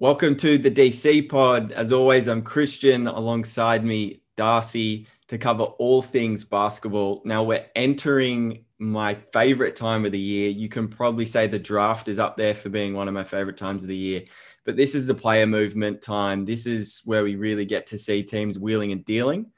[0.00, 1.72] Welcome to the DC pod.
[1.72, 7.20] As always, I'm Christian alongside me, Darcy, to cover all things basketball.
[7.24, 10.50] Now we're entering my favorite time of the year.
[10.50, 13.56] You can probably say the draft is up there for being one of my favorite
[13.56, 14.22] times of the year.
[14.64, 16.44] But this is the player movement time.
[16.44, 19.50] This is where we really get to see teams wheeling and dealing.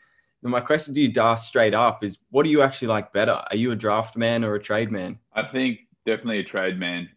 [0.43, 3.43] And my question to you, Darcy, straight up is what do you actually like better?
[3.51, 5.19] Are you a draft man or a trade man?
[5.35, 7.11] I think definitely a trade man.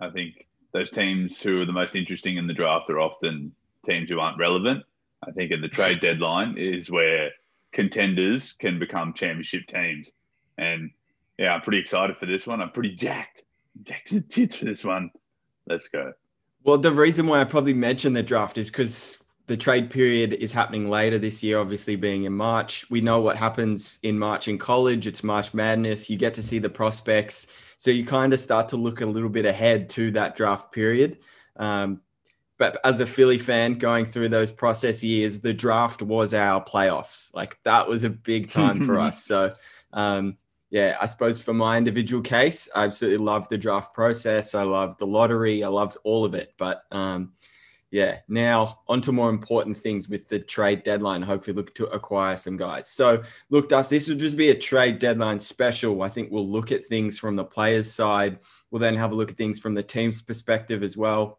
[0.00, 3.52] I think those teams who are the most interesting in the draft are often
[3.84, 4.84] teams who aren't relevant.
[5.26, 7.30] I think at the trade deadline is where
[7.72, 10.10] contenders can become championship teams.
[10.58, 10.90] And
[11.38, 12.60] yeah, I'm pretty excited for this one.
[12.60, 13.42] I'm pretty jacked.
[13.82, 15.10] Jacked to tits for this one.
[15.66, 16.12] Let's go.
[16.64, 20.52] Well, the reason why I probably mentioned the draft is because the trade period is
[20.52, 22.88] happening later this year, obviously being in March.
[22.90, 25.06] We know what happens in March in college.
[25.06, 26.10] It's March Madness.
[26.10, 27.46] You get to see the prospects
[27.80, 31.16] so you kind of start to look a little bit ahead to that draft period.
[31.56, 32.02] Um,
[32.58, 37.34] but as a Philly fan going through those process years, the draft was our playoffs.
[37.34, 39.24] Like that was a big time for us.
[39.24, 39.48] So,
[39.94, 40.36] um,
[40.68, 44.54] yeah, I suppose for my individual case, I absolutely loved the draft process.
[44.54, 45.64] I loved the lottery.
[45.64, 46.52] I loved all of it.
[46.58, 47.32] But um,
[47.90, 51.22] yeah, now on to more important things with the trade deadline.
[51.22, 52.88] Hopefully, look to acquire some guys.
[52.88, 56.02] So, look, Das, this will just be a trade deadline special.
[56.02, 58.38] I think we'll look at things from the players' side.
[58.70, 61.38] We'll then have a look at things from the team's perspective as well.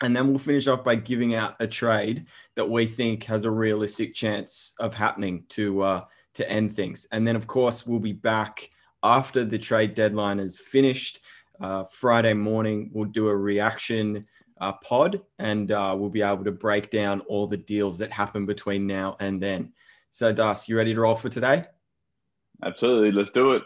[0.00, 3.50] And then we'll finish off by giving out a trade that we think has a
[3.50, 7.08] realistic chance of happening to uh, to end things.
[7.10, 8.70] And then, of course, we'll be back
[9.02, 11.20] after the trade deadline is finished.
[11.60, 14.24] Uh, Friday morning, we'll do a reaction
[14.60, 18.46] uh, pod, and uh, we'll be able to break down all the deals that happen
[18.46, 19.72] between now and then.
[20.10, 21.64] So, Das, you ready to roll for today?
[22.62, 23.12] Absolutely.
[23.12, 23.62] Let's do it.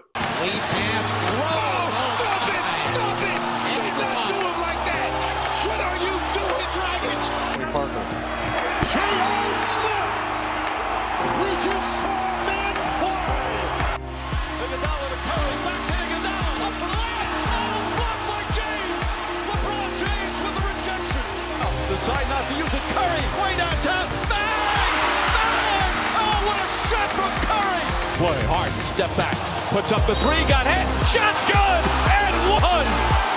[28.93, 29.35] Step back,
[29.71, 31.83] puts up the three, got hit, shot's good,
[32.13, 32.85] and one.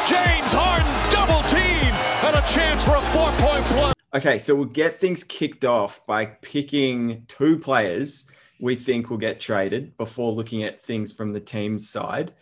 [0.06, 1.96] James Harden double team,
[2.28, 3.94] and a chance for a four-point play.
[4.14, 8.30] Okay, so we'll get things kicked off by picking two players
[8.60, 12.34] we think will get traded before looking at things from the team's side.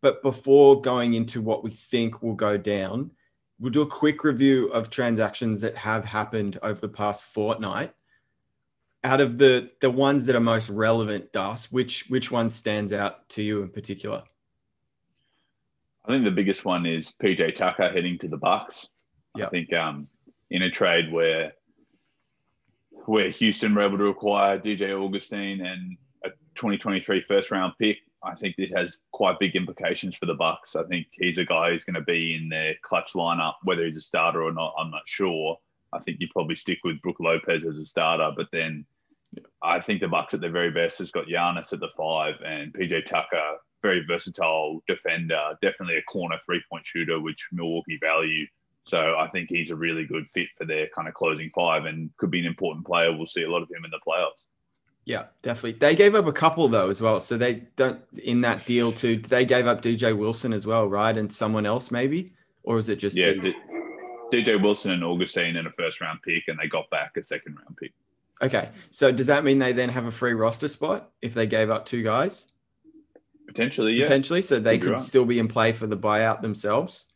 [0.00, 3.10] But before going into what we think will go down,
[3.58, 7.92] we'll do a quick review of transactions that have happened over the past fortnight
[9.02, 13.28] out of the the ones that are most relevant, Das, which which one stands out
[13.30, 14.22] to you in particular?
[16.04, 18.88] I think the biggest one is PJ Tucker heading to the Bucks.
[19.36, 19.46] Yep.
[19.46, 20.08] I think um,
[20.50, 21.52] in a trade where
[23.06, 28.34] where Houston were able to acquire DJ Augustin and a 2023 first round pick, I
[28.34, 30.76] think this has quite big implications for the Bucks.
[30.76, 33.96] I think he's a guy who's going to be in their clutch lineup, whether he's
[33.96, 34.74] a starter or not.
[34.78, 35.58] I'm not sure.
[35.92, 38.84] I think you probably stick with Brook Lopez as a starter, but then
[39.62, 42.72] I think the Bucks at their very best has got Giannis at the five and
[42.72, 48.46] PJ Tucker, very versatile defender, definitely a corner three point shooter, which Milwaukee value.
[48.86, 52.10] So I think he's a really good fit for their kind of closing five and
[52.16, 53.14] could be an important player.
[53.14, 54.46] We'll see a lot of him in the playoffs.
[55.04, 55.78] Yeah, definitely.
[55.78, 57.20] They gave up a couple though as well.
[57.20, 59.18] So they don't in that deal too.
[59.18, 61.16] They gave up DJ Wilson as well, right?
[61.16, 62.32] And someone else maybe,
[62.62, 63.32] or is it just yeah?
[64.32, 67.56] DJ Wilson and Augustin in a first round pick, and they got back a second
[67.56, 67.92] round pick.
[68.42, 68.70] Okay.
[68.90, 71.86] So does that mean they then have a free roster spot if they gave up
[71.86, 72.46] two guys?
[73.46, 74.04] Potentially, yeah.
[74.04, 74.42] Potentially.
[74.42, 75.02] So they could right.
[75.02, 77.06] still be in play for the buyout themselves.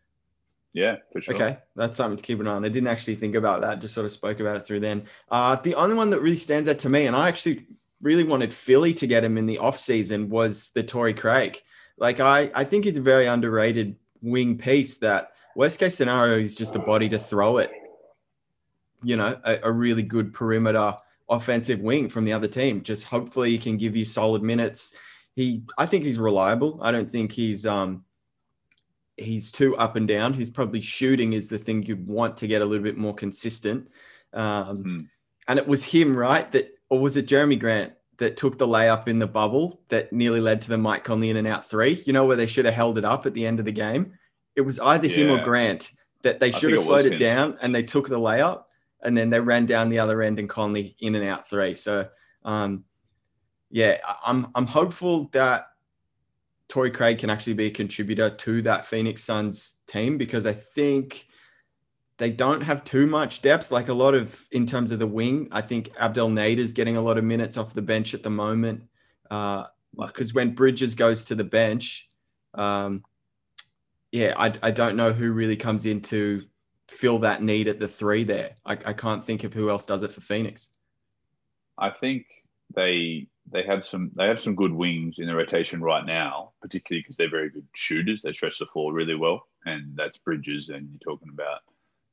[0.72, 1.34] Yeah, for sure.
[1.34, 1.58] Okay.
[1.76, 2.64] That's something to keep an eye on.
[2.64, 5.04] I didn't actually think about that, just sort of spoke about it through then.
[5.30, 7.66] Uh, the only one that really stands out to me, and I actually
[8.02, 11.62] really wanted Philly to get him in the offseason, was the Torrey Craig.
[11.96, 16.56] Like I, I think he's a very underrated wing piece that worst case scenario is
[16.56, 17.70] just a body to throw it.
[19.04, 20.96] You know, a, a really good perimeter
[21.28, 22.82] offensive wing from the other team.
[22.82, 24.94] Just hopefully he can give you solid minutes.
[25.34, 26.78] He, I think he's reliable.
[26.82, 28.04] I don't think he's um
[29.16, 30.34] he's too up and down.
[30.34, 33.88] He's probably shooting is the thing you'd want to get a little bit more consistent.
[34.32, 35.08] Um, mm.
[35.46, 36.50] And it was him, right?
[36.52, 40.40] That or was it Jerami Grant that took the layup in the bubble that nearly
[40.40, 42.02] led to the Mike Conley in and out three?
[42.06, 44.14] You know where they should have held it up at the end of the game.
[44.56, 45.16] It was either yeah.
[45.16, 45.90] him or Grant
[46.22, 48.64] that they should have slowed it, it down and they took the layup
[49.04, 51.74] and then they ran down the other end and Conley in and out three.
[51.74, 52.08] So,
[52.44, 52.84] um,
[53.70, 55.66] yeah, I'm I'm hopeful that
[56.68, 61.26] Torrey Craig can actually be a contributor to that Phoenix Suns team because I think
[62.18, 65.48] they don't have too much depth, like a lot of in terms of the wing.
[65.50, 68.30] I think Abdel Nader is getting a lot of minutes off the bench at the
[68.30, 68.84] moment.
[69.24, 72.08] Because uh, when Bridges goes to the bench,
[72.54, 73.02] um,
[74.12, 76.44] yeah, I, I don't know who really comes in to
[76.94, 78.52] fill that need at the three there.
[78.64, 80.68] I, I can't think of who else does it for Phoenix.
[81.78, 82.26] I think
[82.74, 87.02] they they have some they have some good wings in the rotation right now, particularly
[87.02, 88.22] because they're very good shooters.
[88.22, 90.68] They stretch the floor really well, and that's Bridges.
[90.68, 91.60] And you're talking about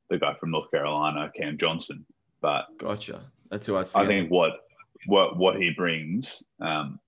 [0.09, 2.05] the guy from North Carolina, Cam Johnson.
[2.41, 3.21] But gotcha.
[3.49, 3.91] That's who I was.
[3.95, 4.61] I think what
[5.05, 6.99] what what he brings, um,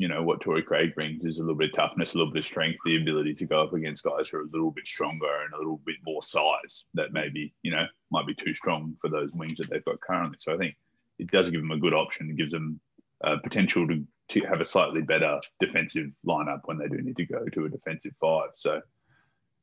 [0.00, 2.40] you know, what Torrey Craig brings is a little bit of toughness, a little bit
[2.40, 5.42] of strength, the ability to go up against guys who are a little bit stronger
[5.44, 9.10] and a little bit more size that maybe you know might be too strong for
[9.10, 10.38] those wings that they've got currently.
[10.40, 10.74] So I think
[11.18, 12.30] it does give them a good option.
[12.30, 12.80] It gives them
[13.22, 17.26] uh, potential to, to have a slightly better defensive lineup when they do need to
[17.26, 18.48] go to a defensive five.
[18.54, 18.80] So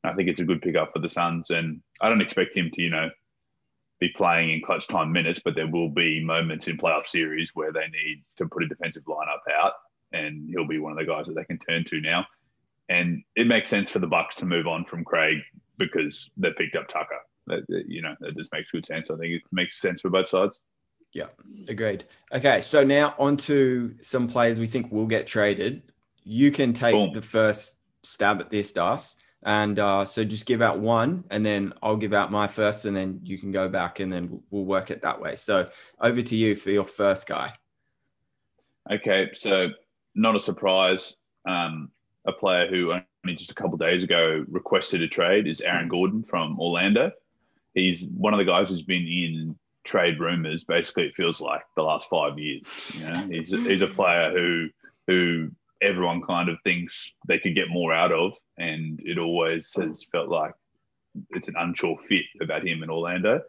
[0.04, 1.50] I think it's a good pickup for the Suns.
[1.50, 3.10] And I don't expect him to, you know,
[3.98, 7.72] be playing in clutch time minutes, but there will be moments in playoff series where
[7.72, 9.72] they need to put a defensive lineup out,
[10.12, 12.26] and he'll be one of the guys that they can turn to now.
[12.88, 15.38] And it makes sense for the Bucks to move on from Craig
[15.78, 17.18] because they picked up Tucker.
[17.46, 19.10] That, you know, that just makes good sense.
[19.10, 20.58] I think it makes sense for both sides.
[21.12, 21.28] Yeah,
[21.68, 22.04] agreed.
[22.32, 25.82] Okay, so now on to some players we think will get traded.
[26.24, 27.12] You can take Boom.
[27.14, 29.16] the first stab at this, Das.
[29.44, 32.96] And uh, so just give out one, and then I'll give out my first, and
[32.96, 35.36] then you can go back, and then we'll work it that way.
[35.36, 35.66] So
[36.00, 37.52] over to you for your first guy.
[38.90, 39.68] Okay, so
[40.18, 41.14] not a surprise.
[41.46, 41.90] Um,
[42.26, 46.22] a player who only just a couple days ago requested a trade is Aaron Gordon
[46.22, 47.12] from Orlando.
[47.74, 50.64] He's one of the guys who's been in trade rumors.
[50.64, 52.62] Basically, it feels like the last five years.
[52.94, 54.68] You know, he's he's a player who
[55.06, 55.50] who
[55.80, 60.28] everyone kind of thinks they could get more out of, and it always has felt
[60.28, 60.52] like
[61.30, 63.40] it's an unsure fit about him in Orlando.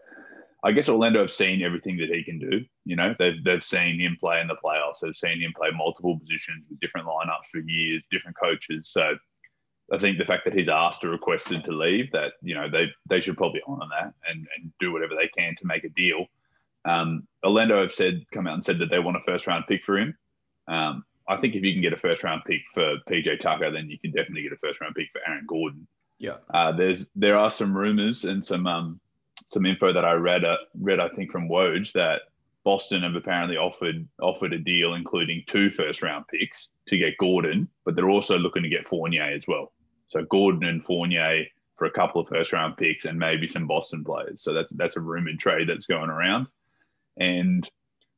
[0.64, 2.66] I guess Orlando have seen everything that he can do.
[2.86, 5.00] You know, they've they've seen him play in the playoffs.
[5.02, 8.90] They've seen him play multiple positions with different lineups for years, different coaches.
[8.92, 9.16] So
[9.92, 12.88] I think the fact that he's asked or requested to leave, that you know they
[13.10, 16.26] they should probably honour that and, and do whatever they can to make a deal.
[16.86, 19.84] Um, Orlando have said come out and said that they want a first round pick
[19.84, 20.18] for him.
[20.68, 23.90] Um, I think if you can get a first round pick for PJ Tucker, then
[23.90, 25.88] you can definitely get a first round pick for Aaron Gordon.
[26.18, 26.38] Yeah.
[26.54, 29.00] Uh, there's there are some rumors and some um,
[29.50, 32.22] some info that I read uh, read I think from Woj that
[32.64, 37.68] Boston have apparently offered offered a deal including two first round picks to get Gordon,
[37.86, 39.72] but they're also looking to get Fournier as well.
[40.10, 41.46] So Gordon and Fournier
[41.78, 44.44] for a couple of first round picks and maybe some Boston players.
[44.44, 46.48] So that's that's a rumored trade that's going around.
[47.18, 47.68] And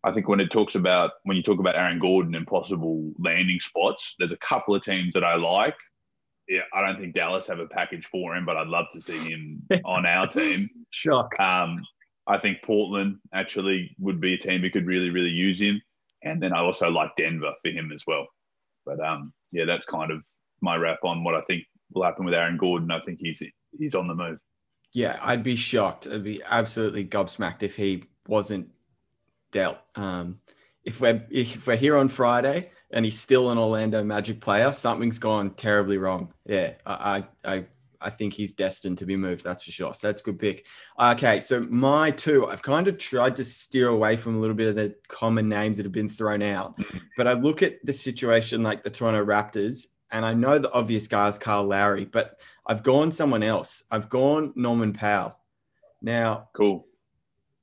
[0.03, 3.59] I think when it talks about when you talk about Aaron Gordon and possible landing
[3.59, 5.75] spots, there's a couple of teams that I like.
[6.51, 9.17] Yeah, I don't think Dallas have a package for him, but I'd love to see
[9.17, 10.69] him on our team.
[10.89, 11.39] Shock.
[11.39, 11.81] Um,
[12.27, 15.81] I think Portland actually would be a team who could really, really use him.
[16.23, 18.27] And then I also like Denver for him as well.
[18.85, 20.23] But um, yeah, that's kind of
[20.59, 21.63] my wrap on what I think
[21.93, 22.91] will happen with Aaron Gordon.
[22.91, 23.41] I think he's
[23.79, 24.37] he's on the move.
[24.93, 26.05] Yeah, I'd be shocked.
[26.05, 28.71] I'd be absolutely gobsmacked if he wasn't
[29.53, 29.77] dealt.
[29.95, 30.41] Um,
[30.83, 35.19] if we're if we're here on Friday and he's still an Orlando Magic player, something's
[35.19, 36.33] gone terribly wrong.
[36.45, 37.65] Yeah, I I
[38.01, 39.43] I think he's destined to be moved.
[39.43, 39.93] That's for sure.
[39.93, 40.65] So that's a good pick.
[40.99, 44.69] Okay, so my two, I've kind of tried to steer away from a little bit
[44.69, 46.97] of the common names that have been thrown out, mm-hmm.
[47.17, 51.07] but I look at the situation like the Toronto Raptors and I know the obvious
[51.07, 53.83] guy is Kyle Lowry, but I've gone someone else.
[53.89, 55.39] I've gone Norman Powell.
[56.01, 56.87] Now, cool.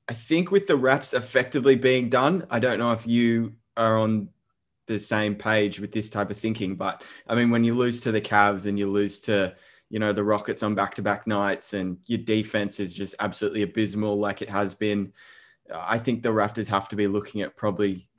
[0.07, 4.29] I think with the Raps effectively being done, I don't know if you are on
[4.89, 8.11] the same page with this type of thinking, but I mean, when you lose to
[8.11, 9.55] the Cavs and you lose to,
[9.89, 13.61] you know, the Rockets on back to back nights and your defense is just absolutely
[13.61, 15.13] abysmal like it has been,
[15.73, 18.09] I think the Raptors have to be looking at probably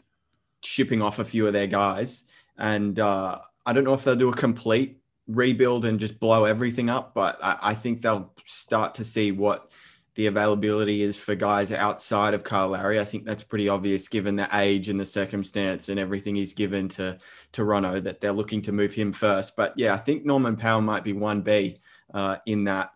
[0.63, 2.29] shipping off a few of their guys.
[2.57, 6.89] And, uh, I don't know if they'll do a complete rebuild and just blow everything
[6.89, 9.73] up, but I, I think they'll start to see what
[10.15, 12.99] the availability is for guys outside of Kyle Lowry.
[12.99, 16.89] I think that's pretty obvious given the age and the circumstance and everything he's given
[16.89, 17.17] to
[17.53, 19.57] Toronto that they're looking to move him first.
[19.57, 21.79] But yeah, I think Norman Powell might be 1B
[22.13, 22.91] uh, in that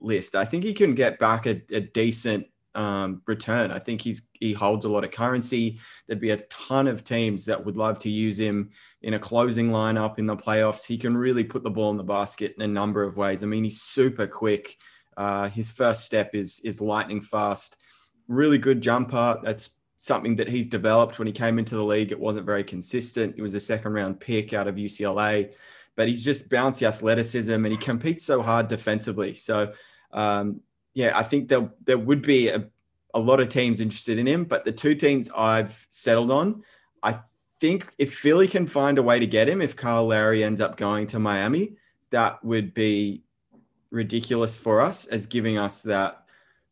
[0.00, 0.34] list.
[0.34, 2.46] I think he can get back a, a decent
[2.76, 3.70] um, return.
[3.72, 5.80] I think he's he holds a lot of currency.
[6.06, 8.70] There'd be a ton of teams that would love to use him
[9.02, 10.86] in a closing lineup in the playoffs.
[10.86, 13.42] He can really put the ball in the basket in a number of ways.
[13.42, 14.76] I mean, he's super quick.
[15.16, 17.76] Uh, his first step is is lightning fast.
[18.28, 19.38] Really good jumper.
[19.42, 22.12] That's something that he's developed when he came into the league.
[22.12, 23.34] It wasn't very consistent.
[23.38, 25.54] It was a second round pick out of UCLA,
[25.96, 29.34] but he's just bouncy athleticism and he competes so hard defensively.
[29.34, 29.72] So
[30.12, 30.60] um,
[30.94, 32.68] yeah, I think there there would be a,
[33.14, 36.62] a lot of teams interested in him, but the two teams I've settled on,
[37.02, 37.20] I
[37.60, 40.76] think if Philly can find a way to get him, if Kyle Lowry ends up
[40.76, 41.76] going to Miami,
[42.10, 43.22] that would be
[43.96, 46.24] ridiculous for us as giving us that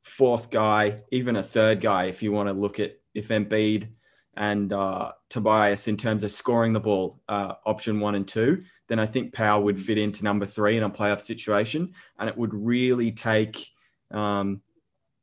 [0.03, 3.89] fourth guy, even a third guy, if you want to look at if Embiid
[4.37, 8.99] and uh, Tobias in terms of scoring the ball, uh, option one and two, then
[8.99, 12.53] I think Powell would fit into number three in a playoff situation, and it would
[12.53, 13.67] really take,
[14.11, 14.61] um,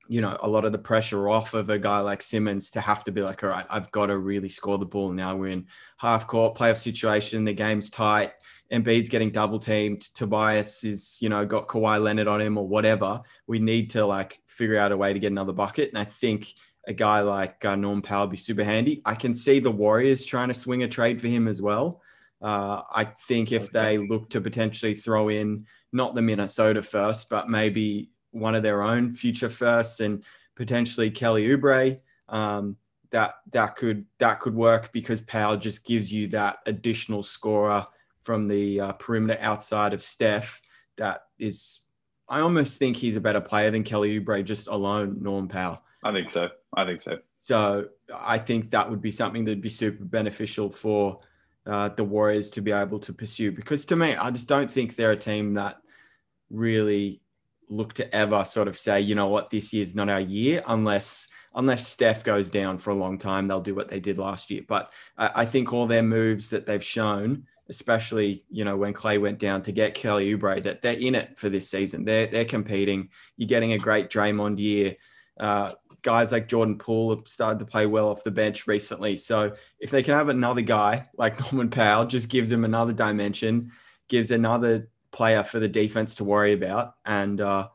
[0.08, 3.04] you know, a lot of the pressure off of a guy like Simmons to have
[3.04, 5.36] to be like, all right, I've got to really score the ball now.
[5.36, 5.68] We're in
[5.98, 8.32] half court playoff situation, the game's tight.
[8.72, 10.02] Embiid's getting double teamed.
[10.16, 13.22] Tobias is, you know, got Kawhi Leonard on him or whatever.
[13.48, 15.90] We need to like figure out a way to get another bucket.
[15.90, 16.54] And I think
[16.88, 19.02] a guy like uh, Norm Powell would be super handy.
[19.06, 22.02] I can see the Warriors trying to swing a trade for him as well.
[22.42, 27.50] Uh, I think if they look to potentially throw in not the Minnesota first, but
[27.50, 30.24] maybe one of their own future firsts and
[30.56, 32.00] potentially Kelly Oubre,
[32.30, 32.78] um,
[33.12, 37.86] that that could that could work because Powell just gives you that additional scorer
[38.24, 40.62] from the uh, perimeter outside of Steph.
[40.98, 41.82] That is,
[42.28, 45.18] I almost think he's a better player than Kelly Oubre just alone.
[45.22, 45.82] Norm Powell.
[46.04, 46.50] I think so.
[46.76, 47.20] I think so.
[47.40, 51.20] So I think that would be something that'd be super beneficial for
[51.66, 53.52] uh, the Warriors to be able to pursue.
[53.52, 55.78] Because to me, I just don't think they're a team that
[56.50, 57.22] really
[57.70, 61.28] look to ever sort of say, you know what, this year's not our year, unless
[61.54, 64.62] unless Steph goes down for a long time, they'll do what they did last year.
[64.68, 69.18] But I, I think all their moves that they've shown especially you know when Clay
[69.18, 72.04] went down to get Kelly Oubre, that they're in it for this season.
[72.06, 73.10] They're they're competing.
[73.38, 74.96] You're getting a great Draymond year.
[75.40, 79.16] Uh, guys like Jordan Poole have started to play well off the bench recently.
[79.18, 83.72] So if they can have another guy like Norman Powell, just gives them another dimension,
[84.10, 87.70] gives another player for the defense to worry about, and uh,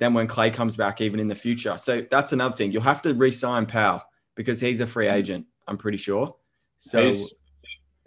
[0.00, 1.78] then when Clay comes back, even in the future.
[1.78, 2.72] So that's another thing.
[2.72, 4.02] You'll have to re-sign Powell
[4.34, 5.46] because he's a free agent.
[5.68, 6.34] I'm pretty sure.
[6.78, 7.12] So.
[7.12, 7.30] He's-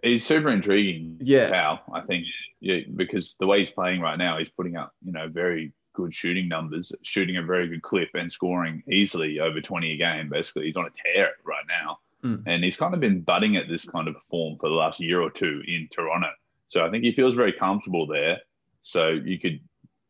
[0.03, 1.17] he's super intriguing.
[1.21, 2.25] Yeah, Powell, I think,
[2.59, 6.13] yeah, because the way he's playing right now, he's putting up you know very good
[6.13, 10.29] shooting numbers, shooting a very good clip, and scoring easily over twenty a game.
[10.29, 12.43] Basically, he's on a tear right now, mm.
[12.45, 15.21] and he's kind of been budding at this kind of form for the last year
[15.21, 16.29] or two in Toronto.
[16.69, 18.39] So I think he feels very comfortable there.
[18.83, 19.59] So you could.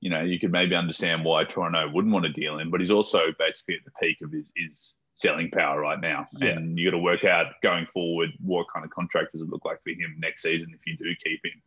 [0.01, 2.91] You know, you could maybe understand why Toronto wouldn't want to deal him, but he's
[2.91, 6.25] also basically at the peak of his, his selling power right now.
[6.33, 6.49] Yeah.
[6.49, 9.65] And you got to work out going forward what kind of contract does it look
[9.65, 11.61] like for him next season if you do keep him.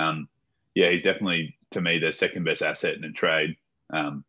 [0.00, 0.28] Um,
[0.74, 3.56] yeah, he's definitely to me the second best asset in a trade.
[3.92, 4.24] Um,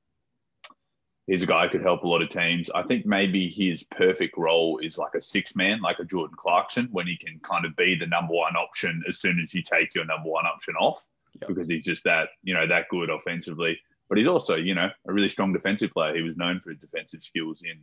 [1.28, 2.70] he's a guy who could help a lot of teams.
[2.74, 6.90] I think maybe his perfect role is like a six man, like a Jordan Clarkson,
[6.92, 9.94] when he can kind of be the number one option as soon as you take
[9.96, 11.04] your number one option off,
[11.40, 11.48] yep.
[11.48, 13.80] because he's just that you know that good offensively.
[14.10, 16.16] But he's also you know a really strong defensive player.
[16.16, 17.80] He was known for his defensive skills in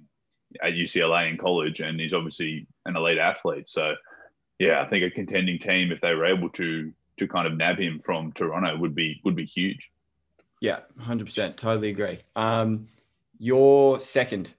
[0.63, 3.69] at UCLA in college, and he's obviously an elite athlete.
[3.69, 3.95] So,
[4.59, 7.79] yeah, I think a contending team, if they were able to to kind of nab
[7.79, 9.91] him from Toronto, would be would be huge.
[10.61, 12.21] Yeah, hundred percent, totally agree.
[12.35, 12.89] Um,
[13.39, 14.55] your second.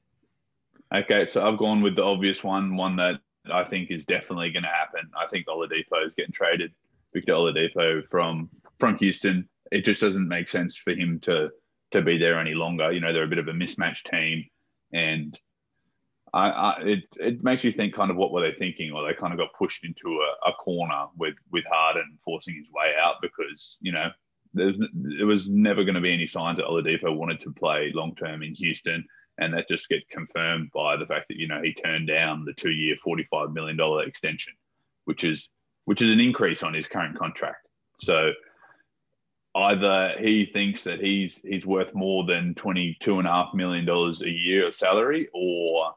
[0.93, 3.19] Okay, so I've gone with the obvious one, one that
[3.51, 5.09] I think is definitely going to happen.
[5.17, 6.71] I think Oladipo is getting traded.
[7.13, 8.49] Victor Oladipo from
[8.79, 9.47] from Houston.
[9.71, 11.49] It just doesn't make sense for him to
[11.91, 12.91] to be there any longer.
[12.91, 14.45] You know, they're a bit of a mismatched team,
[14.93, 15.37] and
[16.37, 19.15] I, I, it it makes you think kind of what were they thinking, or they
[19.15, 23.15] kind of got pushed into a, a corner with with Harden forcing his way out
[23.23, 24.09] because you know
[24.53, 28.13] there's there was never going to be any signs that Oladipo wanted to play long
[28.15, 29.03] term in Houston,
[29.39, 32.53] and that just gets confirmed by the fact that you know he turned down the
[32.53, 34.53] two year forty five million dollar extension,
[35.05, 35.49] which is
[35.85, 37.67] which is an increase on his current contract.
[37.99, 38.31] So
[39.55, 43.85] either he thinks that he's he's worth more than twenty two and a half million
[43.85, 45.95] dollars a year of salary, or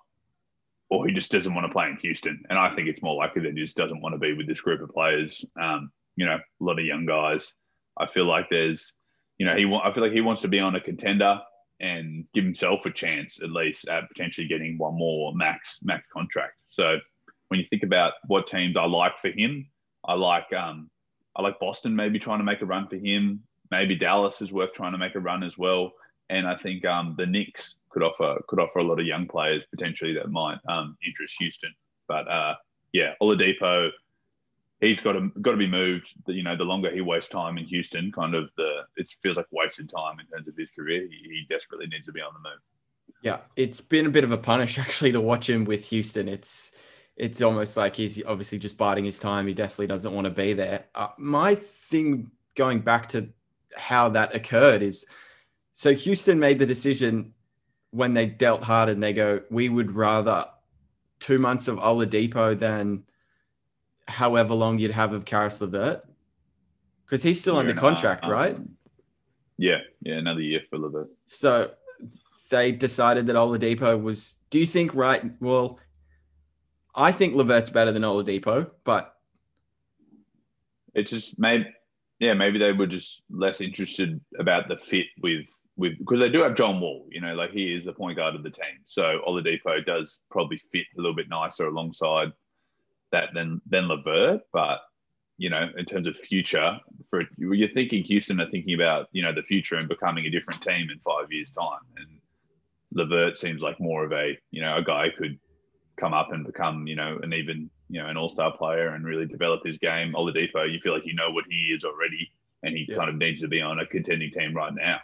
[0.91, 2.43] or he just doesn't want to play in Houston.
[2.51, 4.61] And I think it's more likely that he just doesn't want to be with this
[4.61, 5.45] group of players.
[5.61, 7.55] Um, you know, a lot of young guys.
[7.97, 8.93] I feel like there's,
[9.39, 9.65] you know, he.
[9.65, 11.41] I feel like he wants to be on a contender
[11.81, 16.55] and give himself a chance at least at potentially getting one more max max contract.
[16.69, 16.99] So
[17.49, 19.67] when you think about what teams I like for him,
[20.05, 20.91] I like um,
[21.37, 23.41] I like Boston maybe trying to make a run for him.
[23.71, 25.93] Maybe Dallas is worth trying to make a run as well.
[26.29, 29.63] And I think um, the Knicks could offer could offer a lot of young players
[29.71, 31.75] potentially that might um, interest Houston.
[32.09, 32.55] But uh,
[32.93, 33.91] yeah, Oladipo,
[34.81, 36.15] he's got to got to be moved.
[36.27, 39.47] You know, the longer he wastes time in Houston, kind of the it feels like
[39.51, 41.03] wasted time in terms of his career.
[41.03, 42.59] He, he desperately needs to be on the move.
[43.23, 46.29] Yeah, it's been a bit of a punish actually to watch him with Houston.
[46.29, 46.73] It's
[47.17, 49.47] it's almost like he's obviously just biding his time.
[49.47, 50.87] He definitely doesn't want to be there.
[50.95, 53.29] Uh, my thing going back to
[53.77, 55.07] how that occurred is
[55.73, 57.35] so Houston made the decision
[57.91, 60.47] when they dealt Harden they go, we would rather
[61.19, 63.05] two months of Oladipo than
[64.09, 66.03] however long you'd have of Caris LeVert?
[67.05, 68.57] Because he's still under contract, um, right?
[69.59, 71.11] Yeah, yeah, another year for LeVert.
[71.27, 71.73] So
[72.51, 74.37] they decided that Oladipo was.
[74.51, 75.25] Do you think right?
[75.41, 75.79] Well,
[76.95, 79.17] I think LeVert's better than Oladipo, but
[80.95, 81.67] it just maybe
[82.19, 85.47] yeah maybe they were just less interested about the fit with
[85.81, 88.35] with because they do have John Wall, you know, like he is the point guard
[88.35, 88.79] of the team.
[88.85, 92.33] So Oladipo does probably fit a little bit nicer alongside
[93.13, 94.43] that than than LeVert.
[94.53, 94.81] But
[95.39, 99.35] you know, in terms of future, for you're thinking Houston are thinking about you know
[99.35, 101.81] the future and becoming a different team in five years' time.
[101.97, 102.21] And
[102.93, 105.39] LeVert seems like more of a you know a guy who could
[105.99, 109.07] come up and become you know an even you know an all star player and
[109.07, 110.13] really develop his game.
[110.13, 112.31] Oladipo, you feel like you know what he is already,
[112.63, 112.97] and he yeah.
[112.97, 115.01] kind of needs to be on a contending team right now.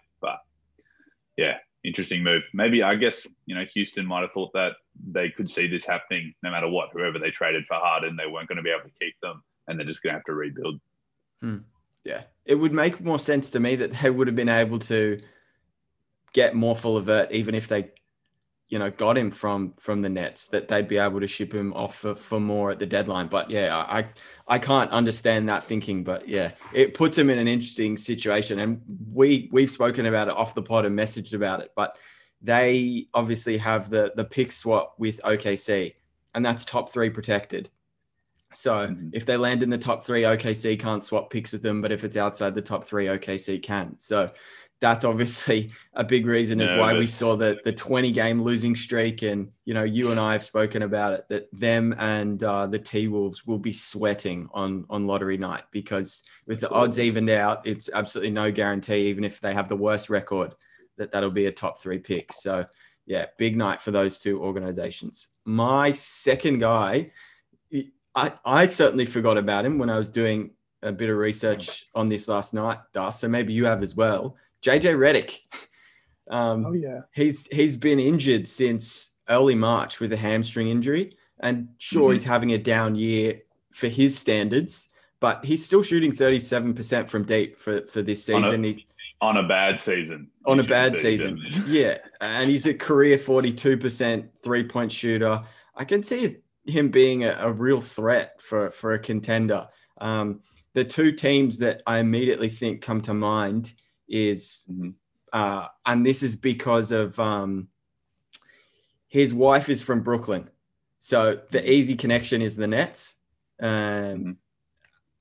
[1.36, 2.42] But yeah, interesting move.
[2.52, 4.72] Maybe I guess you know Houston might have thought that
[5.10, 6.90] they could see this happening no matter what.
[6.92, 9.78] Whoever they traded for Harden, they weren't going to be able to keep them, and
[9.78, 10.80] they're just going to have to rebuild.
[11.40, 11.58] Hmm.
[12.04, 15.18] Yeah, it would make more sense to me that they would have been able to
[16.32, 17.90] get more for LeVert, even if they
[18.68, 21.72] you know got him from from the Nets that they'd be able to ship him
[21.74, 23.28] off for, for more at the deadline.
[23.28, 24.08] But yeah, I
[24.48, 26.02] I can't understand that thinking.
[26.02, 28.58] But yeah, it puts him in an interesting situation.
[28.58, 28.82] And
[29.12, 31.72] we we've spoken about it off the pod and messaged about it.
[31.76, 31.96] But
[32.42, 35.94] they obviously have the the pick swap with OKC,
[36.34, 37.70] and that's top three protected.
[38.52, 39.10] So mm-hmm.
[39.12, 41.82] if they land in the top three, OKC can't swap picks with them.
[41.82, 43.96] But if it's outside the top three, OKC can.
[43.98, 44.32] So
[44.80, 49.22] that's obviously a big reason is why we saw the the 20 game losing streak
[49.22, 52.78] and you know you and I have spoken about it that them and uh, the
[52.78, 57.66] T Wolves will be sweating on on lottery night because with the odds evened out
[57.66, 60.54] it's absolutely no guarantee even if they have the worst record
[60.98, 62.64] that that'll be a top 3 pick so
[63.06, 67.06] yeah big night for those two organizations my second guy
[68.14, 70.50] I I certainly forgot about him when I was doing
[70.82, 73.20] a bit of research on this last night, Das.
[73.20, 74.36] So maybe you have as well.
[74.66, 75.40] JJ Redick.
[76.28, 81.68] Um, oh yeah, he's he's been injured since early March with a hamstring injury, and
[81.78, 82.12] sure mm-hmm.
[82.12, 87.08] he's having a down year for his standards, but he's still shooting thirty seven percent
[87.08, 88.44] from deep for for this season.
[88.44, 88.86] On a, he,
[89.20, 90.28] on a bad season.
[90.46, 95.40] On a bad season, yeah, and he's a career forty two percent three point shooter.
[95.76, 99.68] I can see him being a, a real threat for for a contender.
[99.98, 100.40] Um,
[100.72, 103.74] the two teams that I immediately think come to mind
[104.08, 104.90] is, mm-hmm.
[105.32, 107.68] uh, and this is because of um,
[109.08, 110.48] his wife is from Brooklyn,
[110.98, 113.16] so the easy connection is the Nets.
[113.60, 114.30] Um, mm-hmm.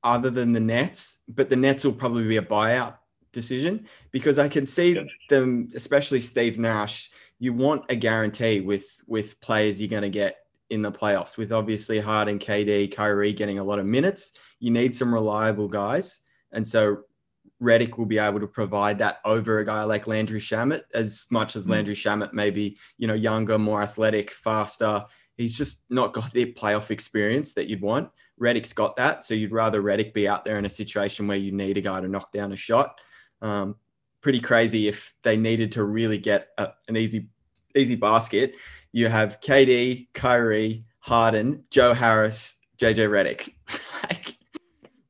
[0.04, 2.98] Other than the Nets, but the Nets will probably be a buyout
[3.32, 5.04] decision because I can see yeah.
[5.30, 7.12] them, especially Steve Nash.
[7.40, 11.38] You want a guarantee with with players you're going to get in the playoffs.
[11.38, 16.22] With obviously Harden, KD, Kyrie getting a lot of minutes, you need some reliable guys.
[16.52, 17.04] And so
[17.62, 21.56] Redick will be able to provide that over a guy like Landry Shamet, as much
[21.56, 21.72] as hmm.
[21.72, 25.06] Landry Shamet may be, you know, younger, more athletic, faster.
[25.38, 28.10] He's just not got the playoff experience that you'd want.
[28.40, 29.24] Redick's got that.
[29.24, 32.02] So you'd rather Redick be out there in a situation where you need a guy
[32.02, 33.00] to knock down a shot.
[33.42, 33.76] Um,
[34.22, 37.30] pretty crazy if they needed to really get a, an easy,
[37.76, 38.56] easy basket.
[38.92, 43.54] You have KD, Kyrie, Harden, Joe Harris, JJ Redick.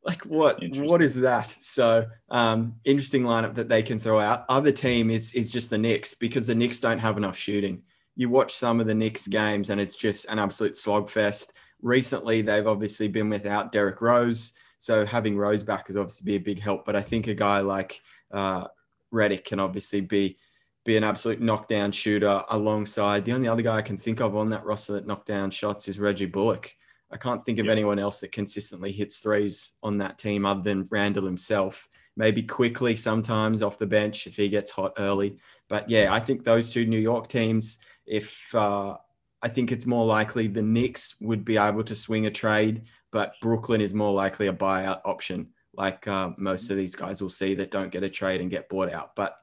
[0.05, 1.47] like, what what is that?
[1.47, 4.45] So um, interesting lineup that they can throw out.
[4.49, 7.83] Other team is is just the Knicks because the Knicks don't have enough shooting.
[8.15, 11.53] You watch some of the Knicks games and it's just an absolute slogfest.
[11.81, 16.39] Recently, they've obviously been without Derrick Rose, so having Rose back is obviously be a
[16.39, 16.85] big help.
[16.85, 17.99] But I think a guy like
[18.31, 18.67] uh,
[19.11, 20.37] Redick can obviously be
[20.85, 24.51] be an absolute knockdown shooter alongside the only other guy I can think of on
[24.51, 26.75] that roster that knockdown shots is Reggie Bullock.
[27.15, 27.71] I can't think of yeah.
[27.71, 31.87] anyone else that consistently hits threes on that team other than Randle himself.
[32.17, 35.37] Maybe Quickley sometimes off the bench if he gets hot early.
[35.69, 38.97] But yeah, I think those two New York teams, if uh,
[39.41, 43.35] I think it's more likely the Knicks would be able to swing a trade, but
[43.41, 47.55] Brooklyn is more likely a buyout option, like uh, most of these guys will see
[47.55, 49.15] that don't get a trade and get bought out.
[49.15, 49.37] But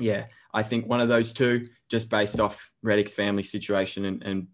[0.00, 4.46] yeah, I think one of those two, just based off Redick's family situation and, and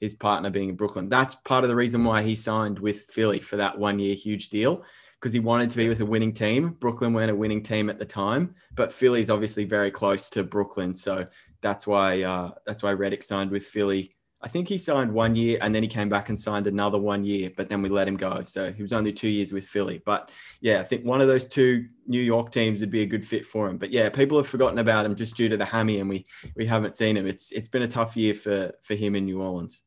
[0.00, 1.08] his partner being in Brooklyn.
[1.08, 4.48] That's part of the reason why he signed with Philly for that one year huge
[4.48, 4.84] deal
[5.20, 6.76] because he wanted to be with a winning team.
[6.80, 10.94] Brooklyn weren't a winning team at the time, but Philly's obviously very close to Brooklyn,
[10.94, 11.26] so
[11.60, 14.10] that's why uh, that's why Redick signed with Philly
[14.42, 17.24] I think he signed one year and then he came back and signed another one
[17.24, 18.42] year, but then we let him go.
[18.42, 20.00] So he was only two years with Philly.
[20.06, 20.30] But
[20.62, 23.44] yeah, I think one of those two New York teams would be a good fit
[23.44, 23.76] for him.
[23.76, 26.24] But yeah, people have forgotten about him just due to the hammy, and we
[26.56, 27.26] we haven't seen him.
[27.26, 29.82] It's it's been a tough year for for him in New Orleans.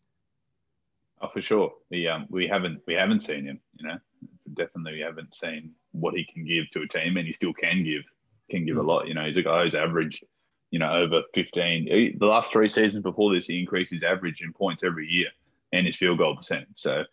[1.23, 1.71] Oh, for sure.
[1.89, 3.59] We um we haven't we haven't seen him.
[3.77, 3.97] You know,
[4.53, 7.83] definitely we haven't seen what he can give to a team, and he still can
[7.83, 8.03] give
[8.51, 8.87] can give a hmm.
[8.87, 9.07] lot.
[9.07, 10.23] You know, he's a guy who's averaged
[10.73, 12.17] you know, over 15.
[12.17, 15.27] The last three seasons before this, he increased his average in points every year
[15.71, 16.67] and his field goal percentage.
[16.73, 17.03] So,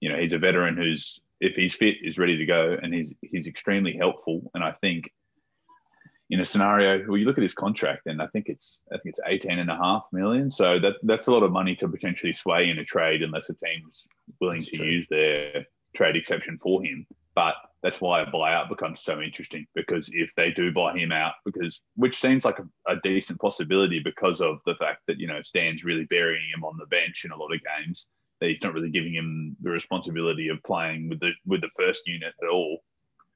[0.00, 3.12] you know, he's a veteran who's, if he's fit, is ready to go, and he's
[3.20, 4.50] he's extremely helpful.
[4.54, 5.12] And I think
[6.30, 9.06] in a scenario where you look at his contract, and I think it's I think
[9.06, 10.50] it's 18 and a half million.
[10.50, 13.54] So that that's a lot of money to potentially sway in a trade unless a
[13.54, 14.06] team's
[14.40, 14.86] willing that's to true.
[14.86, 17.06] use their trade exception for him.
[17.34, 21.34] But that's why a buyout becomes so interesting because if they do buy him out,
[21.44, 25.42] because which seems like a, a, decent possibility because of the fact that you know
[25.44, 28.06] Stan's really burying him on the bench in a lot of games,
[28.40, 32.06] that he's not really giving him the responsibility of playing with the with the first
[32.06, 32.82] unit at all,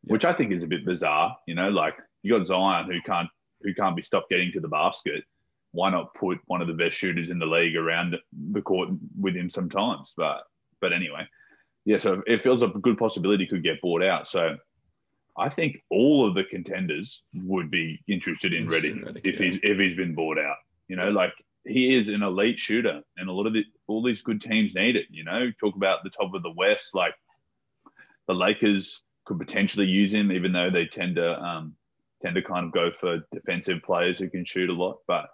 [0.04, 0.12] yeah.
[0.12, 1.36] which I think is a bit bizarre.
[1.46, 3.28] You know, like you got Zion who can't
[3.62, 5.24] who can't be stopped getting to the basket.
[5.72, 8.16] Why not put one of the best shooters in the league around
[8.52, 10.14] the court with him sometimes?
[10.16, 10.42] But
[10.80, 11.26] but anyway,
[11.84, 14.28] yeah, so it feels like a good possibility could get bought out.
[14.28, 14.56] So
[15.36, 19.94] I think all of the contenders would be interested in Redick if he's if he's
[19.94, 20.56] been bought out.
[20.88, 21.32] You know, like
[21.64, 24.96] he is an elite shooter, and a lot of the all these good teams need
[24.96, 25.06] it.
[25.10, 27.14] You know, talk about the top of the West, like
[28.26, 31.74] the Lakers could potentially use him, even though they tend to um,
[32.20, 34.98] tend to kind of go for defensive players who can shoot a lot.
[35.06, 35.28] But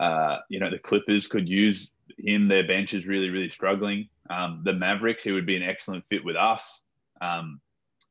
[0.00, 2.48] uh, you know, the Clippers could use him.
[2.48, 4.08] Their bench is really, really struggling.
[4.30, 6.80] Um, the Mavericks, he would be an excellent fit with us.
[7.20, 7.60] Um,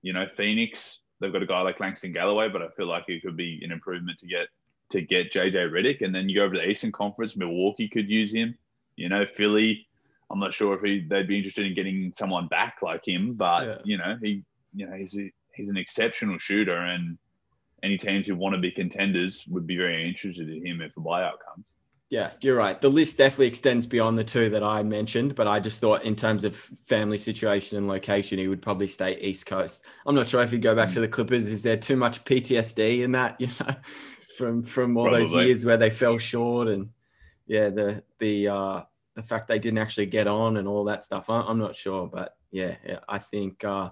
[0.02, 3.22] you know, Phoenix, they've got a guy like Langston Galloway, but I feel like it
[3.24, 4.48] could be an improvement to get
[4.92, 6.02] to get JJ Redick.
[6.02, 8.56] And then you go over to the Eastern Conference, Milwaukee could use him.
[8.96, 9.88] You know, Philly,
[10.30, 13.66] I'm not sure if he, they'd be interested in getting someone back like him, but
[13.66, 13.78] yeah.
[13.84, 17.18] you know, he you know he's a, he's an exceptional shooter, and
[17.84, 21.02] any teams who want to be contenders would be very interested in him if a
[21.02, 21.66] buyout comes.
[22.10, 22.80] Yeah, you're right.
[22.80, 26.16] The list definitely extends beyond the two that I mentioned, but I just thought in
[26.16, 29.86] terms of family situation and location, he would probably stay East Coast.
[30.06, 33.02] I'm not sure if you go back to the Clippers, is there too much PTSD
[33.02, 33.76] in that, you know,
[34.38, 35.24] from from all probably.
[35.24, 36.90] those years where they fell short and
[37.48, 38.82] yeah, the the uh
[39.16, 41.30] the fact they didn't actually get on and all that stuff.
[41.30, 43.90] I'm not sure, but yeah, yeah I think uh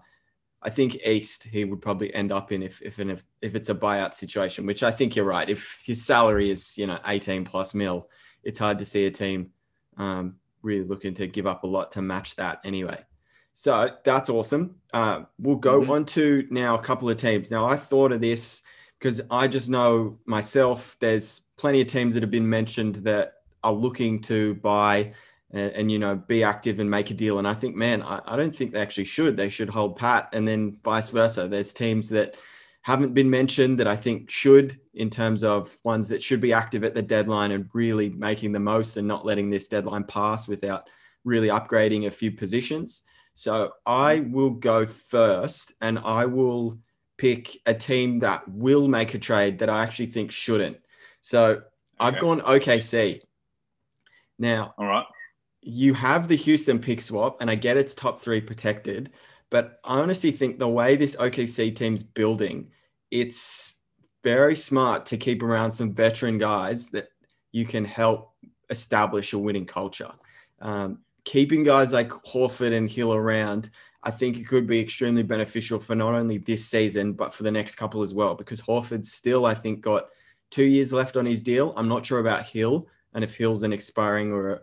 [0.64, 3.76] I think East he would probably end up in if if if, if it's a
[3.76, 5.50] buyout situation, which I think you're right.
[5.50, 8.10] If his salary is you know 18 plus mil,
[8.44, 9.52] it's hard to see a team
[9.98, 12.98] um, really looking to give up a lot to match that anyway.
[13.54, 14.76] So that's awesome.
[14.94, 15.92] Uh, we'll go mm-hmm.
[15.92, 17.52] on to now a couple of teams.
[17.52, 18.64] Now I thought of this
[18.98, 20.96] because I just know myself.
[21.00, 25.10] There's plenty of teams that have been mentioned that are looking to buy
[25.52, 27.38] and, and, you know be active and make a deal.
[27.40, 29.36] And I think, man, I, I don't think they actually should.
[29.36, 31.48] They should hold pat, and then vice versa.
[31.48, 32.36] There's teams that
[32.84, 36.84] haven't been mentioned that I think should, in terms of ones that should be active
[36.84, 40.90] at the deadline and really making the most and not letting this deadline pass without
[41.24, 43.04] really upgrading a few positions.
[43.34, 46.80] So I will go first, and I will
[47.18, 50.78] pick a team that will make a trade that I actually think shouldn't.
[51.22, 51.62] So
[52.00, 53.22] I've gone OKC.
[54.40, 55.06] Now, all right
[55.62, 59.12] you have the Houston pick swap, and I get it's top three protected,
[59.50, 62.70] but I honestly think the way this OKC team's building,
[63.12, 63.82] it's
[64.24, 67.10] very smart to keep around some veteran guys that
[67.52, 68.34] you can help
[68.70, 70.12] establish a winning culture.
[70.62, 73.70] Um, keeping guys like Horford and Hill around,
[74.04, 77.52] I think it could be extremely beneficial for not only this season, but for the
[77.52, 80.06] next couple as well, because Horford still, I think, got
[80.50, 81.74] two years left on his deal.
[81.76, 84.62] I'm not sure about Hill and if Hill's an expiring or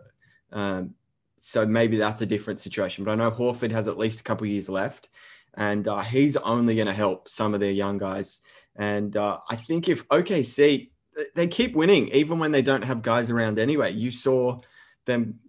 [0.51, 0.93] um,
[1.41, 3.03] so maybe that's a different situation.
[3.03, 5.09] But I know Horford has at least a couple years left,
[5.55, 8.41] and uh, he's only going to help some of their young guys.
[8.75, 10.89] And uh, I think if OKC
[11.35, 13.91] they keep winning even when they don't have guys around anyway.
[13.91, 14.59] You saw
[15.05, 15.39] them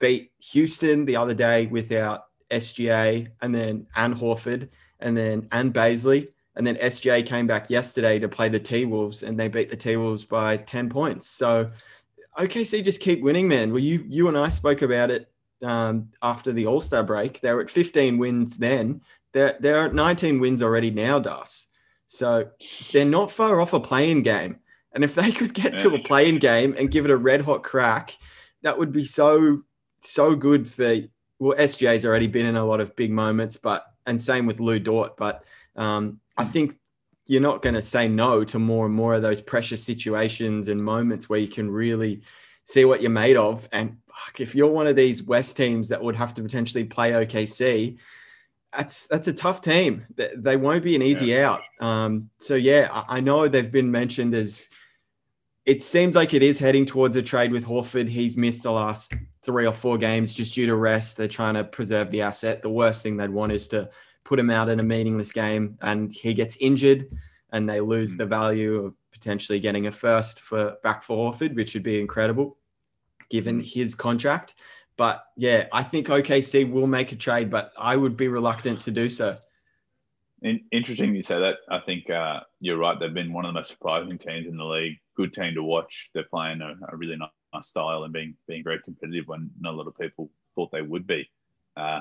[0.00, 6.26] beat Houston the other day without SGA and then and Horford and then and Bazley.
[6.56, 9.76] And then SGA came back yesterday to play the T Wolves and they beat the
[9.76, 11.26] T Wolves by 10 points.
[11.26, 11.70] So
[12.38, 13.70] OKC just keep winning, man.
[13.70, 15.30] Well, you you and I spoke about it
[15.62, 17.40] um, after the All Star break.
[17.40, 19.00] They were at 15 wins then.
[19.32, 21.68] They're they're at 19 wins already now, Das.
[22.06, 22.50] So
[22.92, 24.60] they're not far off a play-in game.
[24.92, 27.64] And if they could get to a play-in game and give it a red hot
[27.64, 28.16] crack,
[28.62, 29.62] that would be so
[30.00, 30.96] so good for.
[31.40, 34.78] Well, SGA's already been in a lot of big moments, but and same with Lu
[34.78, 35.16] Dort.
[35.16, 35.44] But
[35.76, 36.78] um, I think
[37.26, 40.82] you're not going to say no to more and more of those precious situations and
[40.82, 42.22] moments where you can really
[42.64, 43.68] see what you're made of.
[43.72, 47.12] And fuck, if you're one of these West teams that would have to potentially play
[47.12, 47.98] OKC,
[48.76, 50.04] that's that's a tough team.
[50.16, 51.50] They won't be an easy yeah.
[51.50, 51.62] out.
[51.80, 54.68] Um, so yeah, I know they've been mentioned as.
[55.64, 58.06] It seems like it is heading towards a trade with Horford.
[58.06, 61.16] He's missed the last three or four games just due to rest.
[61.16, 62.60] They're trying to preserve the asset.
[62.60, 63.88] The worst thing they'd want is to
[64.24, 67.14] put him out in a meaningless game and he gets injured
[67.52, 68.18] and they lose mm.
[68.18, 72.58] the value of potentially getting a first for back for Horford, which would be incredible
[73.30, 73.64] given mm.
[73.64, 74.54] his contract.
[74.96, 78.90] But yeah, I think OKC will make a trade, but I would be reluctant to
[78.90, 79.36] do so.
[80.72, 81.56] Interesting you say that.
[81.70, 82.98] I think uh, you're right.
[83.00, 84.98] They've been one of the most surprising teams in the league.
[85.16, 86.10] Good team to watch.
[86.12, 89.76] They're playing a, a really nice style and being being very competitive when not a
[89.76, 91.28] lot of people thought they would be.
[91.76, 92.00] Uh,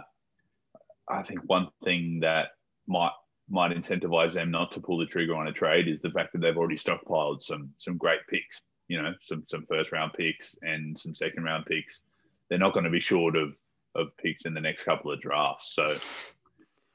[1.10, 2.50] I think one thing that
[2.88, 3.12] might
[3.50, 6.40] might incentivize them not to pull the trigger on a trade is the fact that
[6.40, 8.62] they've already stockpiled some some great picks.
[8.88, 12.02] You know, some some first round picks and some second round picks.
[12.50, 13.54] They're not going to be short of
[13.96, 15.76] of picks in the next couple of drafts.
[15.76, 15.96] So,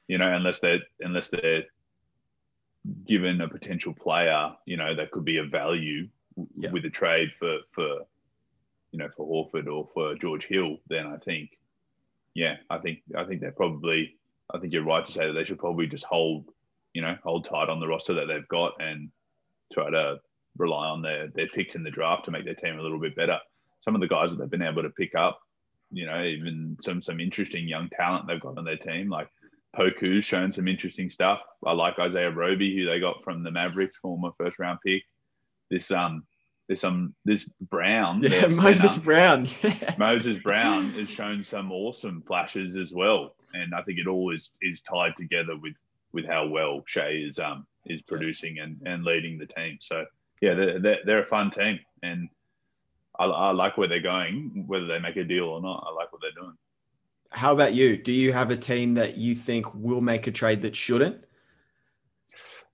[0.07, 1.63] you know, unless they're unless they're
[3.05, 6.07] given a potential player, you know, that could be of value
[6.57, 6.71] yeah.
[6.71, 8.05] with a trade for for
[8.91, 11.51] you know for Horford or for George Hill, then I think
[12.33, 14.15] yeah, I think I think they're probably
[14.53, 16.45] I think you're right to say that they should probably just hold
[16.93, 19.09] you know hold tight on the roster that they've got and
[19.73, 20.19] try to
[20.57, 23.15] rely on their their picks in the draft to make their team a little bit
[23.15, 23.39] better.
[23.81, 25.39] Some of the guys that they've been able to pick up,
[25.91, 29.29] you know, even some some interesting young talent they've got on their team, like
[29.75, 31.41] Poku's shown some interesting stuff.
[31.65, 35.03] I like Isaiah Roby, who they got from the Mavericks, former first round pick.
[35.69, 36.23] This um
[36.69, 38.21] there's some this Brown.
[38.21, 39.47] Yeah, Moses center, Brown.
[39.97, 44.51] Moses Brown has shown some awesome flashes as well, and I think it all is
[44.61, 45.73] is tied together with
[46.13, 49.79] with how well Shai is um is producing and and leading the team.
[49.81, 50.05] So
[50.41, 52.29] yeah, they're they're, they're a fun team, and
[53.17, 54.65] I, I like where they're going.
[54.67, 56.55] Whether they make a deal or not, I like what they're doing.
[57.31, 57.97] How about you?
[57.97, 61.23] Do you have a team that you think will make a trade that shouldn't?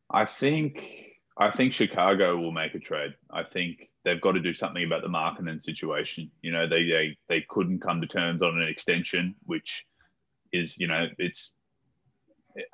[0.10, 1.05] I think
[1.38, 3.14] I think Chicago will make a trade.
[3.30, 6.32] I think they've got to do something about the Markkanen situation.
[6.42, 9.86] You know, they they they couldn't come to terms on an extension, which
[10.54, 11.52] is you know it's.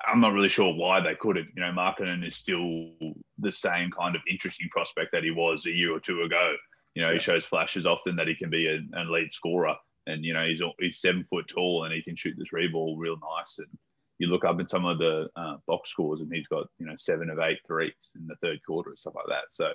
[0.06, 1.48] I'm not really sure why they couldn't.
[1.56, 2.90] You know, Markkanen is still
[3.38, 6.54] the same kind of interesting prospect that he was a year or two ago.
[6.94, 7.14] You know, yeah.
[7.14, 9.74] he shows flashes often that he can be an elite scorer,
[10.06, 12.96] and you know he's he's seven foot tall and he can shoot the three ball
[12.96, 13.76] real nice and
[14.18, 16.94] you look up in some of the uh, box scores and he's got you know
[16.96, 19.50] seven of eight threes in the third quarter and stuff like that.
[19.50, 19.72] So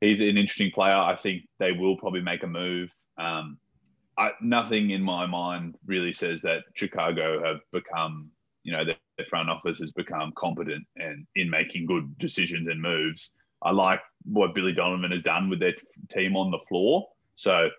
[0.00, 0.96] he's an interesting player.
[0.96, 2.92] I think they will probably make a move.
[3.18, 3.58] Um,
[4.16, 8.30] I, nothing in my mind really says that Chicago have become
[8.64, 8.96] you know their,
[9.28, 13.32] front office has become competent and in making good decisions and moves.
[13.60, 15.74] I like what Billy Donovan has done with their
[16.08, 17.08] team on the floor.
[17.34, 17.70] So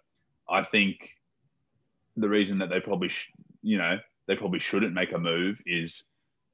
[0.50, 0.98] I think
[2.18, 6.04] the reason that they probably, sh- you know, they probably shouldn't make a move is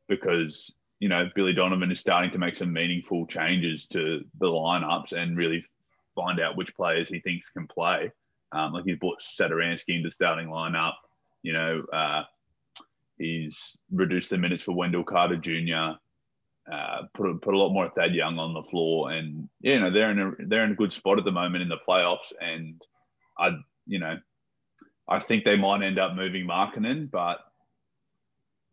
[0.08, 5.12] because you know Billy Donovan is starting to make some meaningful changes to the lineups
[5.12, 5.64] and really
[6.16, 8.12] find out which players he thinks can play.
[8.54, 10.94] Um, like he's brought Satoransky into starting lineup.
[11.44, 12.24] You know, uh,
[13.18, 16.00] he's reduced the minutes for Wendell Carter Jr.
[16.72, 19.92] Uh, put a, put a lot more Thad Young on the floor, and you know
[19.92, 22.32] they're in a they're in a good spot at the moment in the playoffs.
[22.40, 22.82] And
[23.38, 24.18] I, you know,
[25.10, 27.40] I think they might end up moving Markkanen, but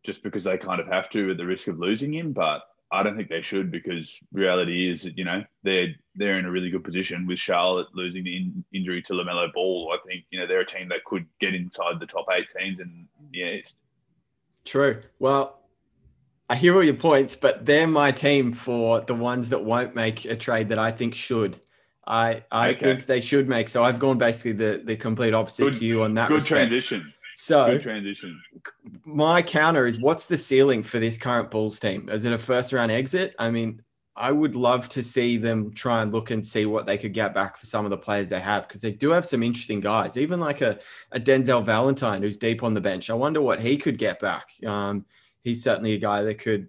[0.05, 2.33] just because they kind of have to at the risk of losing him.
[2.33, 2.63] But
[2.93, 6.51] I don't think they should because reality is that you know they're they're in a
[6.51, 9.95] really good position with Charlotte losing the in, injury to Lamelo Ball.
[9.95, 12.81] I think you know they're a team that could get inside the top eight teams
[12.81, 13.77] in the East.
[14.65, 15.01] True.
[15.19, 15.59] Well,
[16.49, 20.27] I hear all your points, but they're my team for the ones that won't make
[20.27, 21.59] a trade that I think should.
[22.07, 22.79] I I okay.
[22.79, 23.71] think they should make.
[23.71, 26.29] So I've gone basically the the complete opposite good, to you on that.
[26.29, 26.69] Good respect.
[26.69, 27.13] transition.
[27.35, 28.41] So Good transition.
[29.05, 32.09] My counter is what's the ceiling for this current Bulls team?
[32.09, 33.35] Is it a first round exit?
[33.39, 33.83] I mean,
[34.15, 37.33] I would love to see them try and look and see what they could get
[37.33, 40.19] back for some of the players they have because they do have some interesting guys,
[40.19, 40.79] even like a,
[41.13, 43.09] a Denzel Valentine who's deep on the bench.
[43.09, 44.51] I wonder what he could get back.
[44.67, 45.07] Um,
[45.43, 46.69] he's certainly a guy that could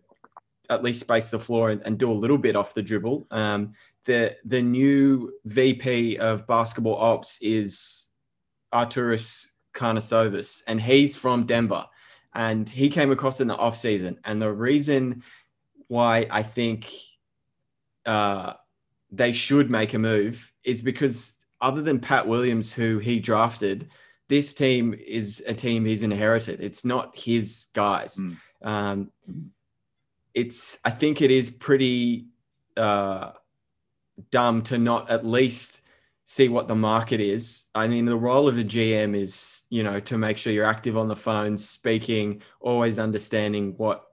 [0.69, 3.28] at least space the floor and, and do a little bit off the dribble.
[3.32, 3.73] Um,
[4.06, 8.10] the the new VP of basketball ops is
[8.73, 11.86] Arturas Karnisovas, and he's from Denver.
[12.36, 14.18] And he came across in the offseason.
[14.26, 15.24] And the reason
[15.88, 16.90] why I think
[18.06, 18.54] uh,
[19.12, 23.94] they should make a move is because other than Pat Williams, who he drafted,
[24.30, 26.60] this team is a team he's inherited.
[26.62, 28.18] It's not his guys.
[28.18, 28.38] Mm.
[28.64, 29.12] Um,
[30.34, 32.28] it's I think it is pretty
[32.76, 33.32] uh,
[34.32, 35.83] dumb to not at least
[36.26, 37.70] see what the market is.
[37.76, 40.98] I mean, the role of a GM is, you know, to make sure you're active
[40.98, 44.06] on the phone, speaking, always understanding what,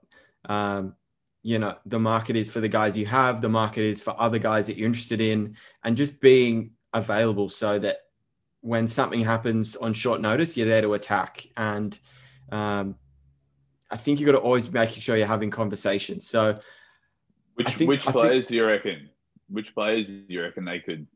[0.45, 0.95] um,
[1.43, 4.39] you know, the market is for the guys you have, the market is for other
[4.39, 7.99] guys that you're interested in, and just being available so that
[8.59, 11.47] when something happens on short notice, you're there to attack.
[11.55, 11.97] And
[12.51, 12.95] um,
[13.89, 16.27] I think you've got to always be making sure you're having conversations.
[16.27, 16.59] So,
[17.55, 19.09] which think, which players think, do you reckon?
[19.49, 21.07] Which players do you reckon they could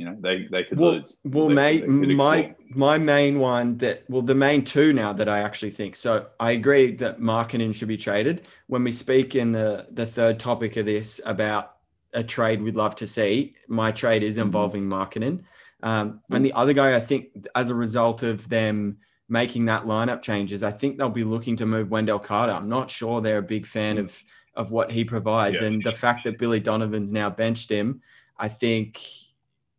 [0.00, 1.16] you know they they could well, lose.
[1.24, 5.28] Well, they, mate, they my my main one that well the main two now that
[5.28, 8.46] I actually think so I agree that Markkanen should be traded.
[8.66, 11.76] When we speak in the the third topic of this about
[12.14, 14.46] a trade we'd love to see, my trade is mm-hmm.
[14.46, 15.44] involving mm-hmm.
[15.82, 16.34] Um, mm-hmm.
[16.34, 18.96] And the other guy, I think, as a result of them
[19.28, 22.52] making that lineup changes, I think they'll be looking to move Wendell Carter.
[22.52, 24.06] I'm not sure they're a big fan mm-hmm.
[24.06, 25.66] of of what he provides, yeah.
[25.68, 28.00] and the fact that Billy Donovan's now benched him,
[28.38, 28.98] I think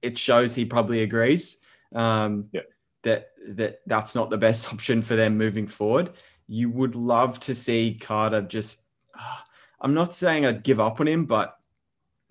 [0.02, 1.58] it shows he probably agrees
[1.94, 2.62] um, yeah.
[3.04, 6.12] that that that's not the best option for them moving forward.
[6.48, 8.78] You would love to see Carter just.
[9.18, 9.38] Uh,
[9.84, 11.58] I'm not saying I'd give up on him, but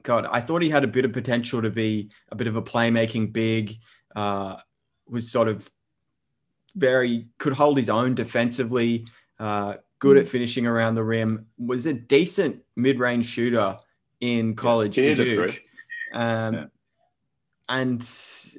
[0.04, 2.62] God, I thought he had a bit of potential to be a bit of a
[2.62, 3.74] playmaking big.
[4.14, 4.56] Uh,
[5.08, 5.68] was sort of
[6.76, 9.04] very could hold his own defensively.
[9.40, 11.46] Uh, good at finishing around the rim.
[11.58, 13.78] Was a decent mid-range shooter
[14.20, 15.62] in college yeah, for Duke.
[16.12, 16.64] Um, yeah
[17.70, 18.02] and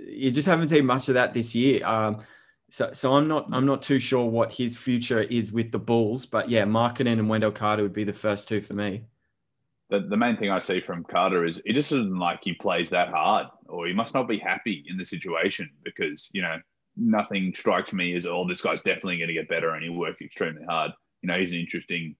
[0.08, 1.86] you just haven't seen much of that this year.
[1.86, 2.21] Um,
[2.69, 6.26] so, so I'm not I'm not too sure what his future is with the Bulls,
[6.26, 9.04] but yeah, Markkanen and Wendell Carter would be the first two for me.
[9.89, 12.89] The, the main thing I see from Carter is it just isn't like he plays
[12.91, 16.58] that hard, or he must not be happy in the situation because you know
[16.95, 20.21] nothing strikes me as oh this guy's definitely going to get better and he worked
[20.21, 20.91] extremely hard.
[21.21, 22.15] You know he's an interesting,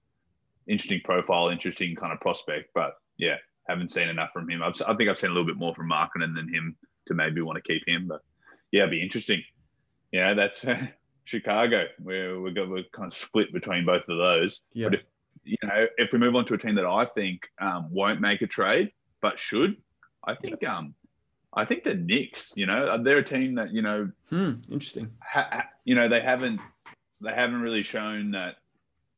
[0.66, 3.36] interesting profile, interesting kind of prospect, but yeah,
[3.68, 4.62] haven't seen enough from him.
[4.62, 7.40] I've, i think I've seen a little bit more from Markkanen than him to maybe
[7.40, 8.06] want to keep him.
[8.08, 8.20] But
[8.70, 9.42] yeah, it'd be interesting.
[10.10, 10.64] Yeah, that's
[11.24, 11.86] Chicago.
[12.00, 14.60] We're we're, got, we're kind of split between both of those.
[14.72, 14.88] Yeah.
[14.88, 15.04] But if
[15.44, 18.42] you know, if we move on to a team that I think um, won't make
[18.42, 19.76] a trade but should,
[20.26, 20.94] I think um,
[21.54, 22.52] I think the Knicks.
[22.56, 24.10] You know, they're a team that you know.
[24.28, 25.10] Hmm, interesting.
[25.22, 26.60] Ha, ha, you know, they haven't
[27.20, 28.56] they haven't really shown that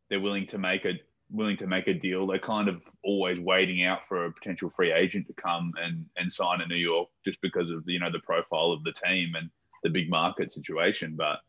[0.09, 0.93] they're willing to make a
[1.35, 2.27] willing to make a deal.
[2.27, 6.33] They're kind of always waiting out for a potential free agent to come and and
[6.33, 9.51] sign in New York just because of you know the profile of the team and
[9.83, 11.15] the big market situation.
[11.17, 11.41] But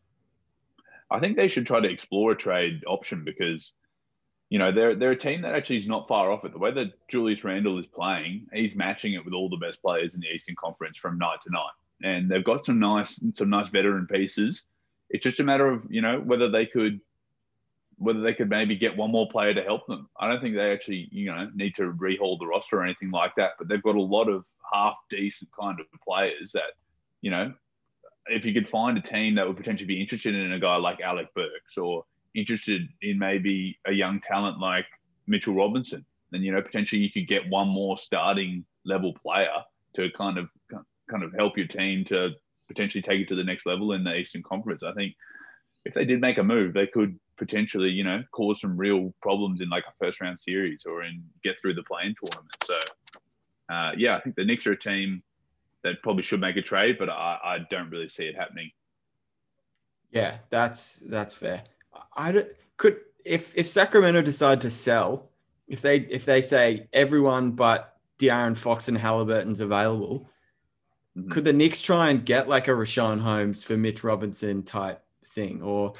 [1.11, 3.73] I think they should try to explore a trade option because
[4.49, 6.51] you know they're they're a team that actually is not far off it.
[6.51, 10.15] The way that Julius Randle is playing, he's matching it with all the best players
[10.15, 13.69] in the Eastern Conference from night to night, and they've got some nice some nice
[13.69, 14.63] veteran pieces.
[15.09, 16.99] It's just a matter of you know whether they could
[17.97, 20.09] whether they could maybe get one more player to help them.
[20.19, 23.33] I don't think they actually, you know, need to rehaul the roster or anything like
[23.37, 23.51] that.
[23.57, 26.73] But they've got a lot of half decent kind of players that,
[27.21, 27.53] you know,
[28.27, 30.99] if you could find a team that would potentially be interested in a guy like
[31.01, 32.03] Alec Burks or
[32.33, 34.85] interested in maybe a young talent like
[35.27, 39.63] Mitchell Robinson, then you know potentially you could get one more starting level player
[39.95, 40.49] to kind of
[41.09, 42.31] kind of help your team to
[42.67, 44.83] potentially take it to the next level in the Eastern Conference.
[44.83, 45.15] I think
[45.85, 49.61] if they did make a move, they could potentially, you know, cause some real problems
[49.61, 52.55] in like a first round series or in get through the play-in tournament.
[52.63, 52.77] So,
[53.69, 55.21] uh, yeah, I think the Knicks are a team
[55.83, 58.71] that probably should make a trade, but I, I don't really see it happening.
[60.11, 61.63] Yeah, that's that's fair.
[62.15, 62.45] I
[62.77, 65.29] could if if Sacramento decide to sell,
[65.67, 70.29] if they if they say everyone but De'Aaron Fox and Halliburton's available,
[71.17, 71.29] mm-hmm.
[71.29, 75.61] could the Knicks try and get like a Richaun Holmes for Mitch Robinson type thing,
[75.61, 75.93] or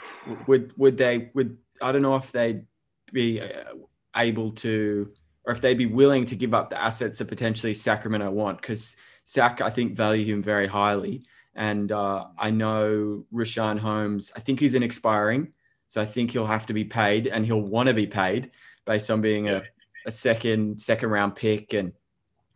[0.48, 2.66] would would they would I don't know if they'd
[3.12, 3.74] be uh,
[4.16, 5.12] able to,
[5.46, 8.96] or if they'd be willing to give up the assets that potentially Sacramento want, because
[9.24, 11.24] Sac I think value him very highly,
[11.56, 14.32] and uh, I know Richaun Holmes.
[14.36, 15.54] I think he's an expiring,
[15.88, 18.52] so I think he'll have to be paid, and he'll want to be paid
[18.86, 19.64] based on being a,
[20.06, 21.94] a second second round pick and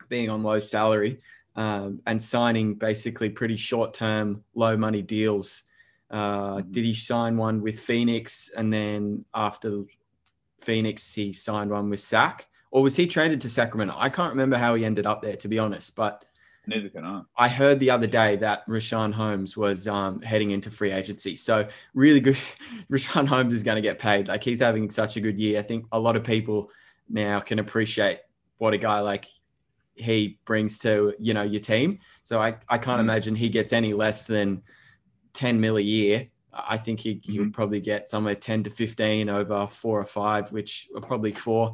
[0.07, 1.19] being on low salary.
[1.55, 5.63] Um, and signing basically pretty short term, low money deals
[6.09, 6.71] uh, mm-hmm.
[6.71, 9.83] did he sign one with Phoenix and then after
[10.61, 12.47] Phoenix he signed one with Sac?
[12.71, 13.95] Or was he traded to Sacramento?
[13.97, 15.95] I can't remember how he ended up there, to be honest.
[15.95, 16.23] But
[16.67, 17.21] neither can I.
[17.35, 21.35] I heard the other day that Richaun Holmes was um, heading into free agency.
[21.35, 22.35] So really good.
[22.91, 24.27] Richaun Holmes is going to get paid.
[24.27, 25.59] Like he's having such a good year.
[25.59, 26.71] I think a lot of people
[27.09, 28.19] now can appreciate
[28.59, 29.25] what a guy like
[29.95, 31.99] he brings to you know your team.
[32.23, 33.01] So I, I can't mm-hmm.
[33.01, 34.61] imagine he gets any less than
[35.39, 37.43] 10 mil a year, I think he, he mm-hmm.
[37.43, 41.73] would probably get somewhere 10 to 15 over four or five, which are probably four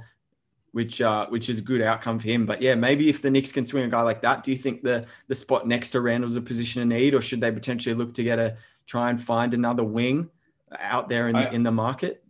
[0.72, 2.45] which uh, which is a good outcome for him.
[2.45, 4.84] But yeah, maybe if the Knicks can swing a guy like that, do you think
[4.84, 8.13] the the spot next to Randle's a position of need, or should they potentially look
[8.16, 10.30] to get a try and find another wing
[10.78, 12.26] out there in the I, in the market?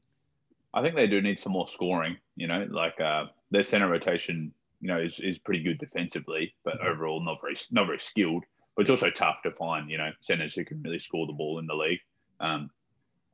[0.76, 2.18] I think they do need some more scoring.
[2.36, 6.76] You know, like uh, their center rotation, you know, is, is pretty good defensively, but
[6.76, 6.88] mm-hmm.
[6.88, 8.44] overall not very not very skilled.
[8.76, 11.60] But it's also tough to find, you know, centers who can really score the ball
[11.60, 12.02] in the league.
[12.40, 12.70] Um,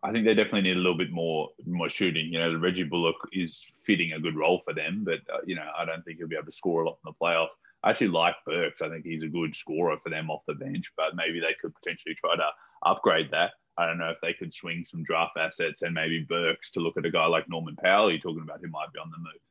[0.04, 2.28] I think they definitely need a little bit more more shooting.
[2.34, 5.68] You know, Reggie Bullock is fitting a good role for them, but uh, you know,
[5.78, 7.56] I don't think he'll be able to score a lot in the playoffs.
[7.84, 8.82] I actually like Burks.
[8.82, 11.74] I think he's a good scorer for them off the bench, but maybe they could
[11.76, 12.50] potentially try to
[12.84, 13.52] upgrade that.
[13.78, 16.98] I don't know if they could swing some draft assets and maybe Burks to look
[16.98, 18.12] at a guy like Norman Powell.
[18.12, 19.42] You're talking about who might be on the move,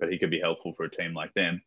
[0.00, 1.60] but he could be helpful for a team like them.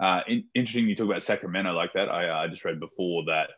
[0.00, 2.08] Uh, in, interesting you talk about Sacramento like that.
[2.08, 3.50] I, uh, just read before that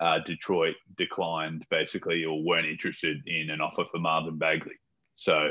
[0.00, 4.76] uh, Detroit declined basically or weren't interested in an offer for Marvin Bagley.
[5.16, 5.50] So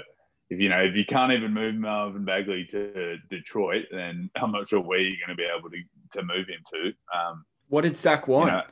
[0.50, 4.70] if you know if you can't even move Marvin Bagley to Detroit, then I'm not
[4.70, 5.78] sure where you're going to be able to
[6.14, 6.94] to move him to.
[7.18, 8.50] Um, what did Sac want?
[8.50, 8.64] You know,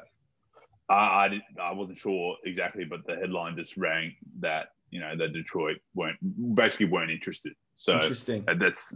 [0.88, 5.17] I, I, did, I wasn't sure exactly, but the headline just rang that you know
[5.17, 6.17] that Detroit weren't
[6.55, 7.53] basically weren't interested.
[7.76, 8.45] So interesting.
[8.57, 8.93] That's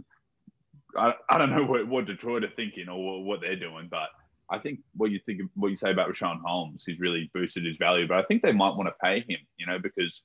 [0.96, 4.08] I, I don't know what, what Detroit are thinking or what they're doing, but
[4.50, 7.76] I think what you think what you say about Richaun Holmes, he's really boosted his
[7.76, 8.08] value.
[8.08, 10.22] But I think they might want to pay him, you know, because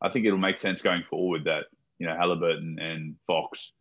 [0.00, 1.64] I think it'll make sense going forward that
[1.98, 3.72] you know Halliburton and Fox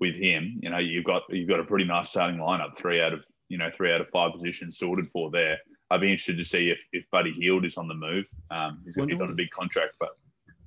[0.00, 3.12] with him, you know, you've got you've got a pretty nice starting lineup, three out
[3.12, 5.58] of you know three out of five positions sorted for there.
[5.90, 8.24] I'd be interested to see if, if Buddy Hield is on the move.
[8.50, 10.10] Um, he's, he's on a big contract, but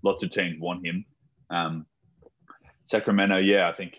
[0.03, 1.05] lots of teams want him.
[1.49, 1.85] Um,
[2.87, 3.97] Sacramento, yeah, I think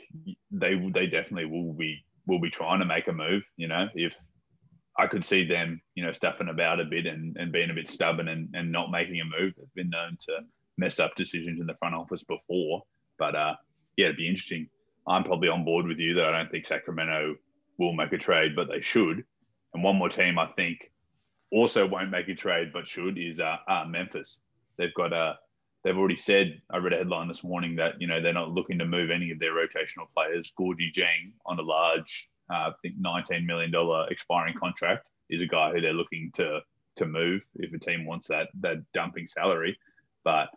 [0.51, 3.43] they they definitely will be will be trying to make a move.
[3.57, 4.17] You know, if
[4.99, 7.89] I could see them, you know, stuffing about a bit and, and being a bit
[7.89, 9.55] stubborn and, and not making a move.
[9.57, 10.41] They've been known to
[10.77, 12.83] mess up decisions in the front office before.
[13.19, 13.55] But uh,
[13.97, 14.69] yeah, it'd be interesting.
[15.07, 17.37] I'm probably on board with you that I don't think Sacramento
[17.79, 19.25] will make a trade, but they should.
[19.73, 20.91] And one more team I think
[21.53, 24.39] also won't make a trade but should is uh, uh, Memphis.
[24.79, 25.35] They've got a uh,
[25.85, 28.79] they've already said I read a headline this morning that you know they're not looking
[28.79, 30.53] to move any of their rotational players.
[30.59, 35.47] Gorgui Dieng on a large, uh, I think 19 million dollar expiring contract is a
[35.47, 36.61] guy who they're looking to
[36.97, 39.79] to move if a team wants that that dumping salary.
[40.25, 40.49] But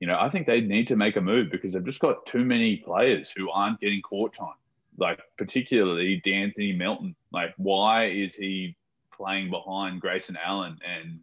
[0.00, 2.44] you know I think they need to make a move because they've just got too
[2.44, 4.54] many players who aren't getting court time.
[4.98, 7.16] Like particularly D'Anthony Melton.
[7.32, 8.76] Like why is he
[9.22, 11.20] playing behind Grayson Allen and,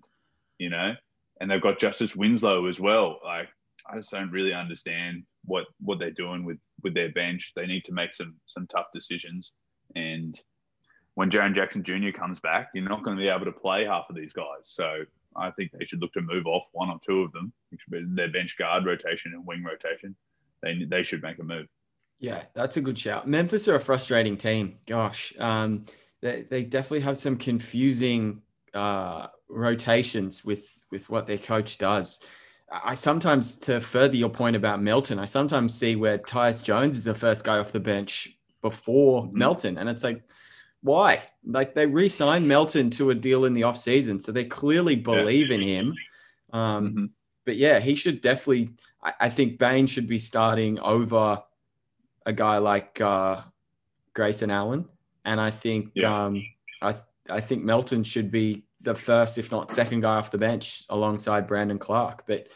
[0.58, 0.94] you know,
[1.40, 3.20] and they've got Justice Winslow as well.
[3.24, 3.50] Like,
[3.92, 7.54] I just don't really understand what what they're doing with with their bench.
[7.56, 9.52] They need to make some some tough decisions.
[9.96, 10.40] And
[11.16, 12.12] when Jaren Jackson Jr.
[12.18, 14.64] comes back, you're not going to be able to play half of these guys.
[14.64, 15.04] So
[15.36, 17.52] I think they should look to move off one or two of them,
[17.90, 20.16] their bench guard rotation and wing rotation.
[20.62, 21.68] They they should make a move.
[22.20, 23.28] Yeah, that's a good shout.
[23.28, 24.78] Memphis are a frustrating team.
[24.86, 25.86] Gosh, um,
[26.22, 28.42] they, they definitely have some confusing
[28.74, 32.22] uh, rotations with with what their coach does.
[32.72, 37.04] I sometimes, to further your point about Melton, I sometimes see where Tyus Jones is
[37.04, 39.38] the first guy off the bench before mm-hmm.
[39.38, 40.24] Melton, and it's like,
[40.82, 41.22] why?
[41.44, 45.50] Like they re-signed Melton to a deal in the off season, so they clearly believe
[45.50, 45.56] yeah.
[45.56, 45.96] in him.
[46.54, 47.06] Um, mm-hmm.
[47.46, 48.72] But yeah, he should definitely.
[49.02, 51.42] I, I, think Bane should be starting over
[52.26, 53.42] a guy like uh,
[54.14, 54.86] Grayson Allen.
[55.26, 56.26] And I think yeah.
[56.26, 56.44] um,
[56.82, 56.96] I
[57.30, 61.48] I think Melton should be the first, if not second guy off the bench alongside
[61.48, 62.24] Brandon Clarke.
[62.26, 62.48] But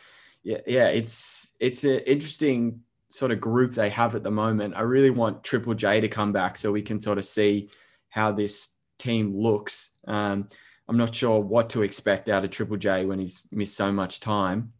[0.43, 4.75] yeah, yeah, it's it's an interesting sort of group they have at the moment.
[4.75, 7.69] I really want Triple J to come back so we can sort of see
[8.09, 9.99] how this team looks.
[10.07, 10.49] Um,
[10.87, 14.19] I'm not sure what to expect out of Triple J when he's missed so much
[14.19, 14.73] time.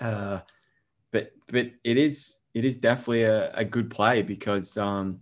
[0.00, 0.40] Uh,
[1.10, 5.20] but but it is it is definitely a, a good play because um,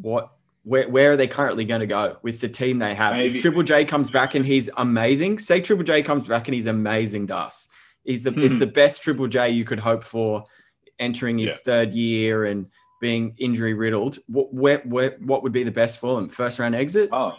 [0.00, 0.32] what
[0.64, 3.14] where, where are they currently going to go with the team they have?
[3.14, 3.36] Maybe.
[3.36, 6.66] If Triple J comes back and he's amazing, say Triple J comes back and he's
[6.66, 7.68] amazing, Das.
[8.02, 8.72] He's the it's the hmm.
[8.72, 10.44] best Triple J you could hope for
[10.98, 11.64] entering his yeah.
[11.64, 14.18] third year and being injury riddled.
[14.26, 16.28] What where, where, what would be the best for them?
[16.28, 17.10] First round exit?
[17.12, 17.34] Oh,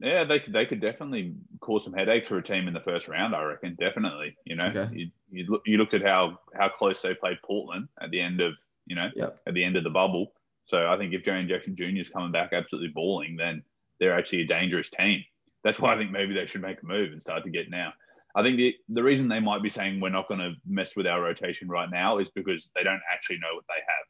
[0.00, 3.08] yeah, they could they could definitely cause some headaches for a team in the first
[3.08, 3.34] round.
[3.34, 4.36] I reckon definitely.
[4.44, 4.88] You know, okay.
[4.92, 8.40] you, you, look, you looked at how how close they played Portland at the end
[8.40, 8.54] of
[8.86, 9.40] you know yep.
[9.46, 10.32] at the end of the bubble
[10.66, 12.00] so I think if Jaren Jackson Jr.
[12.00, 13.62] is coming back absolutely balling, then
[14.00, 15.24] they're actually a dangerous team.
[15.64, 17.92] That's why I think maybe they should make a move and start to get now.
[18.34, 21.06] I think the, the reason they might be saying we're not going to mess with
[21.06, 24.06] our rotation right now is because they don't actually know what they have.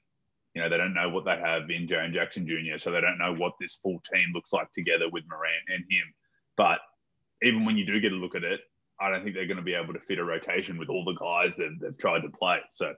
[0.55, 3.19] You know, they don't know what they have in Jaren Jackson Jr., so they don't
[3.19, 6.15] know what this full team looks like together with Morant and him.
[6.57, 6.79] But
[7.43, 8.61] even when you do get a look at it,
[8.99, 11.13] I don't think they're going to be able to fit a rotation with all the
[11.13, 12.59] guys that they've tried to play.
[12.73, 12.95] So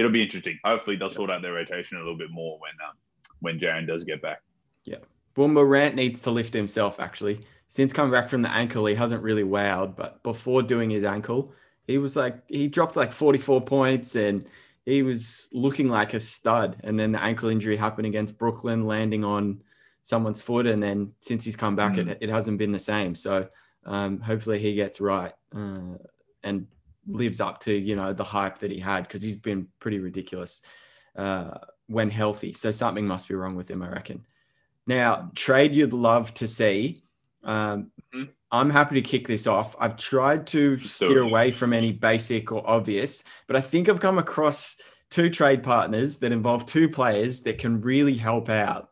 [0.00, 0.58] it'll be interesting.
[0.64, 2.96] Hopefully, they'll sort out their rotation a little bit more when um,
[3.40, 4.40] when Jaren does get back.
[4.84, 4.96] Yeah.
[5.36, 7.40] Well, Morant needs to lift himself actually.
[7.66, 11.54] Since coming back from the ankle, he hasn't really wowed, but before doing his ankle,
[11.86, 14.48] he was like he dropped like 44 points and
[14.86, 16.78] he was looking like a stud.
[16.82, 19.62] And then the ankle injury happened against Brooklyn, landing on
[20.02, 20.66] someone's foot.
[20.66, 22.08] And then since he's come back, mm.
[22.08, 23.14] it, it hasn't been the same.
[23.14, 23.48] So
[23.84, 25.96] um, hopefully he gets right uh,
[26.42, 26.66] and
[27.12, 30.62] lives up to you know the hype that he had because he's been pretty ridiculous
[31.16, 32.52] uh, when healthy.
[32.52, 34.26] So something must be wrong with him, I reckon.
[34.86, 37.02] Now, trade you'd love to see.
[37.42, 38.24] Um, mm-hmm.
[38.52, 39.76] I'm happy to kick this off.
[39.78, 44.18] I've tried to steer away from any basic or obvious, but I think I've come
[44.18, 44.76] across
[45.10, 48.88] two trade partners that involve two players that can really help out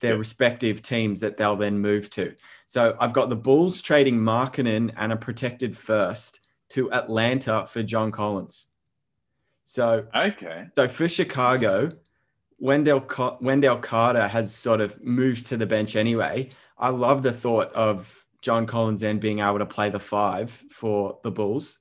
[0.00, 2.34] their respective teams that they'll then move to.
[2.66, 6.41] So I've got the Bulls trading Markkanen and a protected first
[6.72, 8.68] to Atlanta for John Collins.
[9.64, 10.66] So okay.
[10.76, 11.92] So for Chicago,
[12.58, 13.06] Wendell
[13.40, 16.50] Wendell Carter has sort of moved to the bench anyway.
[16.78, 21.18] I love the thought of John Collins then being able to play the five for
[21.22, 21.78] the Bulls.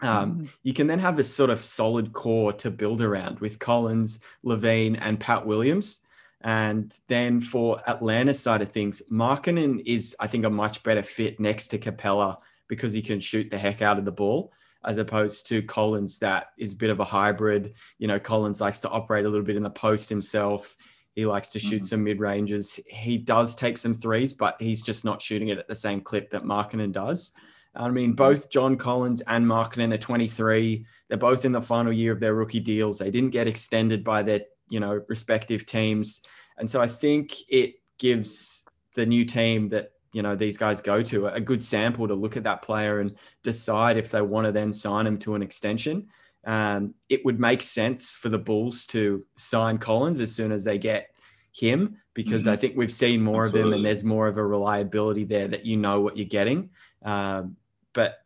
[0.00, 0.48] Um, mm.
[0.62, 4.98] You can then have a sort of solid core to build around with Collins, LaVine,
[5.00, 6.00] and Pat Williams.
[6.40, 11.38] And then for Atlanta's side of things, Markkanen is, I think, a much better fit
[11.38, 12.38] next to Capela
[12.68, 14.52] because he can shoot the heck out of the ball,
[14.84, 17.74] as opposed to Collins, that is a bit of a hybrid.
[17.98, 20.76] You know, Collins likes to operate a little bit in the post himself.
[21.14, 21.86] He likes to shoot mm-hmm.
[21.86, 22.80] some mid ranges.
[22.86, 26.30] He does take some threes, but he's just not shooting it at the same clip
[26.30, 27.32] that Markkanen does.
[27.74, 28.16] I mean, mm-hmm.
[28.16, 30.84] both John Collins and Markkanen are 23.
[31.08, 32.98] They're both in the final year of their rookie deals.
[32.98, 34.40] They didn't get extended by their
[34.72, 36.22] you know respective teams
[36.58, 41.02] and so i think it gives the new team that you know these guys go
[41.02, 44.52] to a good sample to look at that player and decide if they want to
[44.52, 46.08] then sign him to an extension
[46.44, 50.78] um, it would make sense for the bulls to sign collins as soon as they
[50.78, 51.10] get
[51.52, 52.52] him because mm-hmm.
[52.52, 53.60] i think we've seen more Absolutely.
[53.60, 56.70] of him and there's more of a reliability there that you know what you're getting
[57.02, 57.56] um,
[57.92, 58.22] but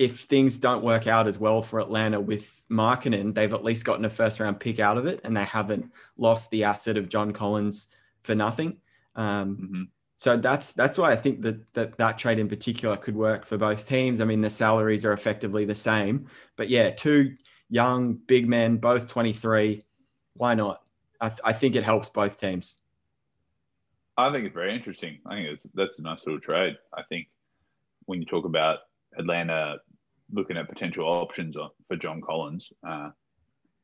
[0.00, 4.06] if things don't work out as well for Atlanta with Markkanen, they've at least gotten
[4.06, 7.34] a first round pick out of it and they haven't lost the asset of John
[7.34, 7.88] Collins
[8.22, 8.78] for nothing.
[9.14, 9.82] Um, mm-hmm.
[10.20, 13.56] So that's that's why I think that, that that trade in particular could work for
[13.56, 14.20] both teams.
[14.20, 16.26] I mean, the salaries are effectively the same,
[16.58, 17.36] but yeah, two
[17.70, 19.82] young big men, both 23.
[20.34, 20.82] Why not?
[21.22, 22.76] I, th- I think it helps both teams.
[24.18, 25.20] I think it's very interesting.
[25.24, 26.76] I think it's, that's a nice little trade.
[26.94, 27.28] I think
[28.04, 28.80] when you talk about
[29.18, 29.76] Atlanta
[30.30, 31.56] looking at potential options
[31.88, 32.70] for John Collins.
[32.86, 33.08] Uh,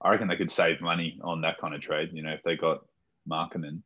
[0.02, 2.10] I reckon they could save money on that kind of trade.
[2.12, 2.84] You know, if they got
[3.26, 3.80] Markkanen,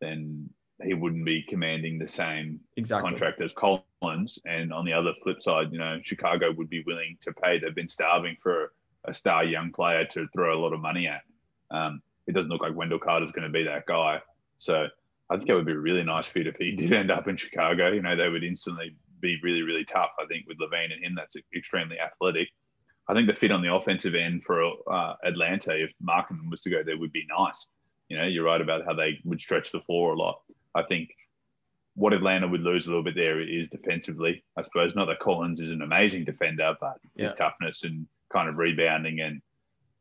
[0.00, 0.48] then
[0.84, 3.10] he wouldn't be commanding the same exactly.
[3.10, 4.38] contract as Collins.
[4.44, 7.58] And on the other flip side, you know, Chicago would be willing to pay.
[7.58, 8.72] They've been starving for
[9.04, 11.22] a star young player to throw a lot of money at.
[11.70, 14.20] Um, it doesn't look like Wendell Carter's going to be that guy.
[14.58, 14.86] So
[15.30, 17.36] I think it would be a really nice fit if he did end up in
[17.36, 17.90] Chicago.
[17.90, 20.10] You know, they would instantly be really, really tough.
[20.20, 22.48] I think with LaVine and him, that's extremely athletic.
[23.08, 26.70] I think the fit on the offensive end for uh, Atlanta, if Markkanen was to
[26.70, 27.66] go there, would be nice.
[28.08, 30.40] You know, you're right about how they would stretch the floor a lot.
[30.78, 31.10] I think
[31.94, 34.44] what Atlanta would lose a little bit there is defensively.
[34.56, 37.24] I suppose not that Collins is an amazing defender, but yeah.
[37.24, 39.42] his toughness and kind of rebounding and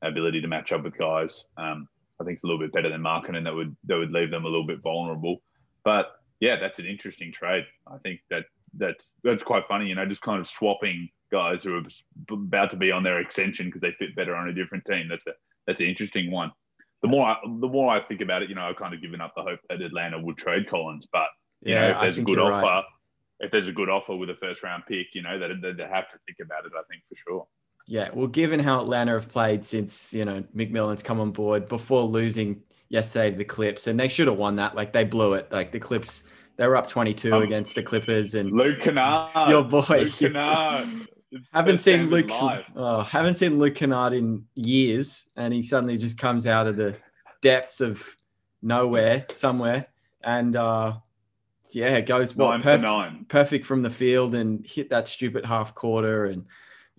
[0.03, 1.87] ability to match up with guys, um,
[2.19, 3.43] I think it's a little bit better than Markkanen.
[3.43, 5.41] That would that would leave them a little bit vulnerable.
[5.83, 7.65] But yeah, that's an interesting trade.
[7.87, 9.87] I think that that's that's quite funny.
[9.87, 11.83] You know, just kind of swapping guys who are
[12.31, 15.07] about to be on their extension because they fit better on a different team.
[15.09, 15.33] That's a
[15.65, 16.51] that's an interesting one.
[17.01, 19.21] The more I, the more I think about it, you know, I've kind of given
[19.21, 21.07] up the hope that Atlanta would trade Collins.
[21.11, 21.27] But
[21.61, 22.83] you yeah, know, if there's a good offer, right.
[23.39, 26.09] if there's a good offer with a first round pick, you know, they they have
[26.09, 26.71] to think about it.
[26.75, 27.47] I think for sure.
[27.89, 32.03] Yeah, well, given how Atlanta have played since you know McMillan's come on board before
[32.03, 34.75] losing yesterday to the Clips, and they should have won that.
[34.75, 35.51] Like they blew it.
[35.51, 36.23] Like the Clips
[36.57, 39.29] they were up 22 um, against the Clippers and Luke Kennard.
[39.49, 39.85] Your boy.
[39.89, 41.07] Luke Kennard.
[41.53, 42.29] Haven't seen Luke.
[42.31, 46.95] Oh, haven't seen Luke Kennard in years, and he suddenly just comes out of the
[47.41, 48.05] depths of
[48.61, 49.87] nowhere, somewhere,
[50.23, 50.93] and uh,
[51.71, 56.25] yeah, goes what perf- perfect from the field and hit that stupid half quarter.
[56.25, 56.45] And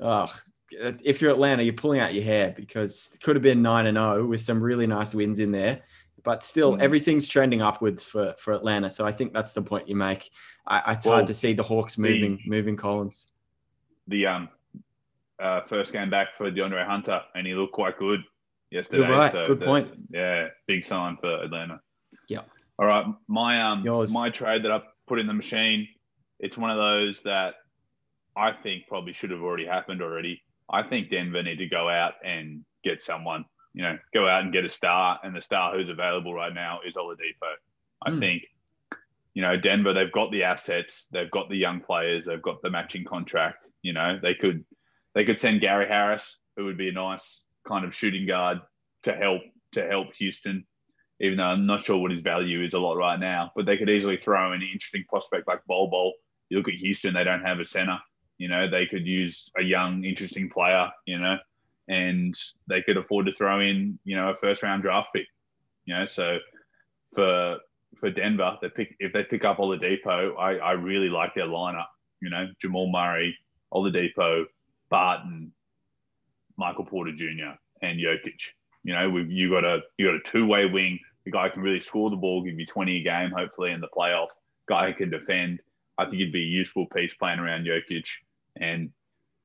[0.00, 0.32] oh,
[0.70, 3.96] if you're Atlanta, you're pulling out your hair because it could have been nine and
[3.96, 5.82] zero oh with some really nice wins in there
[6.28, 6.82] but still mm.
[6.82, 8.90] everything's trending upwards for for Atlanta.
[8.90, 10.30] So I think that's the point you make.
[10.66, 13.28] I, it's well, hard to see the Hawks moving the, moving Collins.
[14.09, 14.48] The um
[15.40, 18.20] uh, first game back for DeAndre Hunter, and he looked quite good
[18.70, 19.06] yesterday.
[19.06, 19.32] You're right.
[19.32, 19.88] So good the, point.
[20.11, 21.80] Yeah, big sign for Atlanta.
[22.28, 22.40] Yeah.
[22.78, 24.12] All right, my um Yours.
[24.12, 25.88] my trade that I've put in the machine.
[26.40, 27.54] It's one of those that
[28.36, 30.42] I think probably should have already happened already.
[30.70, 33.44] I think Denver need to go out and get someone
[33.78, 36.80] you know, go out and get a star, and the star who's available right now
[36.84, 37.54] is Oladipo.
[38.04, 38.18] I mm.
[38.18, 38.42] think,
[39.34, 42.70] you know, Denver, they've got the assets, they've got the young players, they've got the
[42.70, 43.68] matching contract.
[43.82, 44.64] You know, they could
[45.14, 48.60] they could send Gary Harris, who would be a nice kind of shooting guard
[49.04, 50.64] to help to help Houston.
[51.20, 53.76] Even though I'm not sure what his value is a lot right now, but they
[53.76, 56.14] could easily throw an interesting prospect like Bol Bol.
[56.48, 57.98] You look at Houston; they don't have a center.
[58.38, 60.90] You know, they could use a young, interesting player.
[61.06, 61.36] You know,
[61.88, 62.34] and
[62.68, 65.26] they could afford to throw in, you know, a first round draft pick.
[65.86, 66.38] You know, so
[67.14, 67.58] for
[67.97, 71.86] for Denver, they pick if they pick up Oladipo, I, I really like their lineup.
[72.20, 73.36] You know, Jamal Murray,
[73.72, 74.45] Oladipo,
[74.91, 75.53] Barton,
[76.57, 77.57] Michael Porter Jr.
[77.82, 78.53] and Jokic.
[78.84, 80.99] You know, we've you got a you got a two way wing.
[81.24, 83.89] The guy can really score the ball, give you twenty a game, hopefully in the
[83.97, 84.39] playoffs.
[84.68, 85.61] Guy who can defend.
[85.97, 88.09] I think he'd be a useful piece playing around Jokic.
[88.57, 88.91] And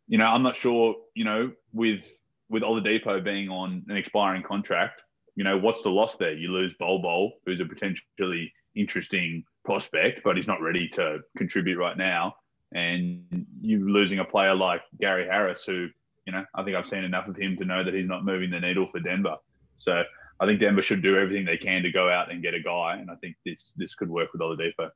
[0.07, 0.95] you know, I'm not sure.
[1.15, 2.07] You know, with
[2.49, 5.01] with Oladipo being on an expiring contract,
[5.35, 6.33] you know, what's the loss there?
[6.33, 11.77] You lose Bol Bol, who's a potentially interesting prospect, but he's not ready to contribute
[11.77, 12.35] right now.
[12.73, 15.87] And you're losing a player like Gary Harris, who,
[16.25, 18.49] you know, I think I've seen enough of him to know that he's not moving
[18.49, 19.35] the needle for Denver.
[19.77, 20.03] So
[20.39, 22.97] I think Denver should do everything they can to go out and get a guy.
[22.99, 24.89] And I think this this could work with Oladipo.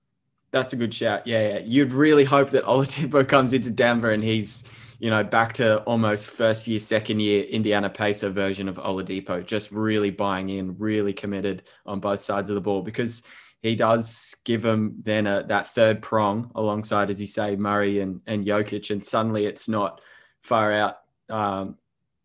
[0.51, 1.27] That's a good shout.
[1.27, 1.59] Yeah, yeah.
[1.59, 4.69] You'd really hope that Oladipo comes into Denver and he's
[4.99, 9.71] you know, back to almost first year, second year Indiana Pacer version of Oladipo, just
[9.71, 13.23] really buying in, really committed on both sides of the ball because
[13.61, 18.21] he does give them then a, that third prong alongside, as you say, Murray and,
[18.25, 18.89] and Jokic.
[18.89, 20.01] And suddenly it's not
[20.41, 20.97] far out.
[21.29, 21.77] Um,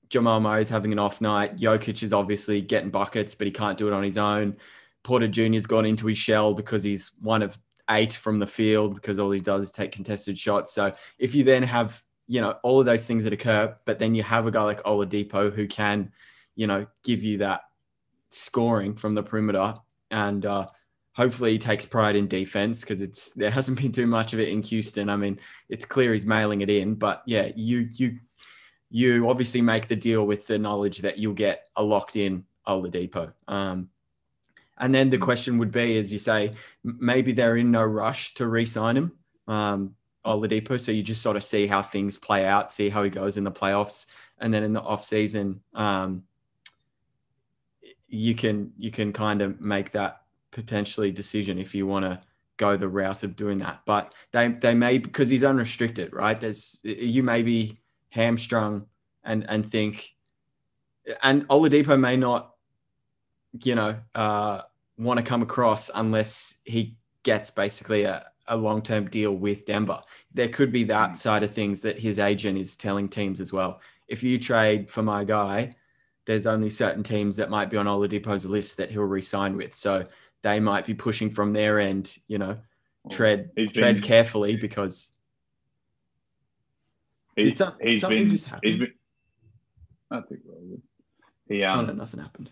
[0.08, 1.56] Jamal Murray's having an off night.
[1.56, 4.56] Jokic is obviously getting buckets, but he can't do it on his own.
[5.02, 7.58] Porter Jr.'s gone into his shell because he's one of
[7.90, 10.72] eight from the field because all he does is take contested shots.
[10.72, 13.76] So if you then have you know, all of those things that occur.
[13.84, 16.12] But then you have a guy like Oladipo who can,
[16.54, 17.62] you know, give you that
[18.30, 19.74] scoring from the perimeter.
[20.10, 20.66] And uh,
[21.14, 24.48] hopefully he takes pride in defense because it's there hasn't been too much of it
[24.48, 25.08] in Houston.
[25.08, 26.94] I mean, it's clear he's mailing it in.
[26.94, 28.18] But yeah, you you
[28.90, 33.32] you obviously make the deal with the knowledge that you'll get a locked in Oladipo.
[33.48, 33.88] Um,
[34.78, 35.22] and then the mm.
[35.22, 36.52] question would be, as you say,
[36.84, 39.12] maybe they're in no rush to re-sign him.
[39.48, 39.94] Um,
[40.24, 40.78] Oladipo.
[40.78, 43.44] So you just sort of see how things play out, see how he goes in
[43.44, 44.06] the playoffs,
[44.38, 46.24] and then in the off season, um,
[48.08, 52.20] you can you can kind of make that potentially decision if you want to
[52.58, 53.80] go the route of doing that.
[53.86, 56.38] But they they may because he's unrestricted, right?
[56.38, 57.78] There's you may be
[58.10, 58.86] hamstrung
[59.24, 60.14] and and think,
[61.22, 62.54] and Oladipo may not,
[63.62, 64.62] you know, uh,
[64.98, 70.00] want to come across unless he gets basically a a long term deal with Denver.
[70.34, 71.16] There could be that mm.
[71.16, 73.80] side of things that his agent is telling teams as well.
[74.08, 75.74] If you trade for my guy,
[76.26, 79.74] there's only certain teams that might be on Oladipo's list that he'll resign with.
[79.74, 80.04] So
[80.42, 82.58] they might be pushing from their end, you know,
[83.10, 85.18] tread he's tread been, carefully because
[87.36, 88.68] he, some, he's been, just happen?
[88.68, 88.92] He's been,
[90.10, 90.40] I think
[91.48, 92.50] he um, oh, no, nothing happened.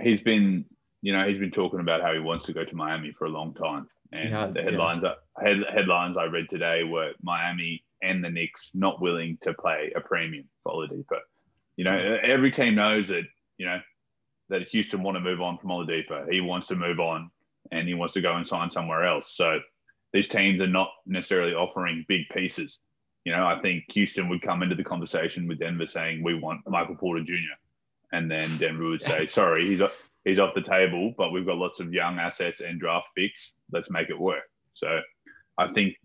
[0.00, 0.64] He's been,
[1.02, 3.28] you know, he's been talking about how he wants to go to Miami for a
[3.28, 3.88] long time.
[4.12, 5.14] And has, the headlines, yeah.
[5.42, 10.00] head, headlines I read today were Miami and the Knicks not willing to play a
[10.00, 11.18] premium for Oladipo.
[11.76, 13.22] You know, every team knows that
[13.58, 13.80] you know
[14.48, 16.30] that Houston want to move on from Oladipo.
[16.30, 17.30] He wants to move on,
[17.70, 19.36] and he wants to go and sign somewhere else.
[19.36, 19.60] So
[20.12, 22.78] these teams are not necessarily offering big pieces.
[23.24, 26.60] You know, I think Houston would come into the conversation with Denver saying we want
[26.66, 27.34] Michael Porter Jr.
[28.12, 29.80] And then Denver would say, sorry, he's
[30.24, 33.54] he's off the table, but we've got lots of young assets and draft picks.
[33.72, 34.42] Let's make it work.
[34.74, 35.00] So
[35.58, 35.96] I think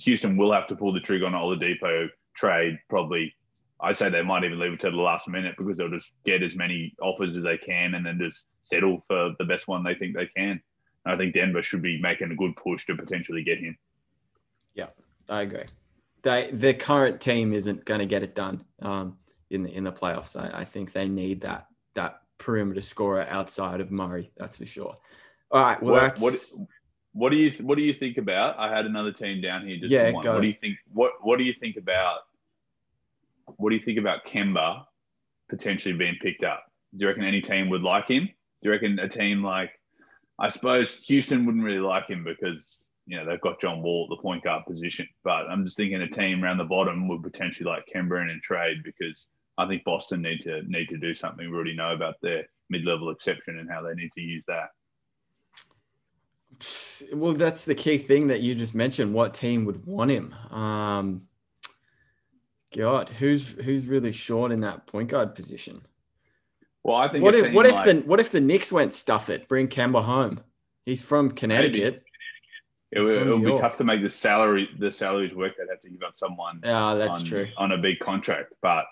[0.00, 2.78] Houston will have to pull the trigger on Oladipo trade.
[2.88, 3.34] Probably,
[3.80, 6.42] I say they might even leave it to the last minute because they'll just get
[6.42, 9.94] as many offers as they can and then just settle for the best one they
[9.94, 10.60] think they can.
[11.04, 13.76] And I think Denver should be making a good push to potentially get him.
[14.74, 14.88] Yeah,
[15.28, 15.64] I agree.
[16.22, 19.16] They the current team isn't going to get it done um,
[19.50, 20.36] in the in the playoffs.
[20.36, 24.30] I, I think they need that that perimeter scorer outside of Murray.
[24.36, 24.94] That's for sure.
[25.50, 25.82] All right.
[25.82, 26.34] Well, what, what,
[27.12, 28.58] what do you what do you think about?
[28.58, 29.78] I had another team down here.
[29.78, 30.12] Just yeah.
[30.12, 30.34] Go.
[30.34, 30.76] What do you think?
[30.92, 32.20] What What do you think about?
[33.56, 34.84] What do you think about Kemba
[35.48, 36.64] potentially being picked up?
[36.96, 38.26] Do you reckon any team would like him?
[38.26, 38.32] Do
[38.62, 39.70] you reckon a team like,
[40.38, 44.16] I suppose Houston wouldn't really like him because you know they've got John Wall at
[44.16, 45.08] the point guard position.
[45.24, 48.38] But I'm just thinking a team around the bottom would potentially like Kemba in a
[48.40, 49.26] trade because
[49.58, 51.50] I think Boston need to need to do something.
[51.50, 54.70] We already know about their mid-level exception and how they need to use that.
[57.12, 59.12] Well, that's the key thing that you just mentioned.
[59.12, 60.32] What team would want him?
[60.50, 61.22] Um,
[62.74, 65.82] God, who's who's really short in that point guard position?
[66.82, 69.28] Well, I think what if what if like, the what if the Knicks went stuff
[69.28, 70.40] it, bring Kemba home?
[70.84, 72.04] He's from Connecticut.
[72.90, 75.52] It, would, it would be tough to make the salary the salaries work.
[75.58, 76.60] They'd have to give up someone.
[76.64, 78.86] Yeah, that's on, true on a big contract, but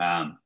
[0.00, 0.38] um,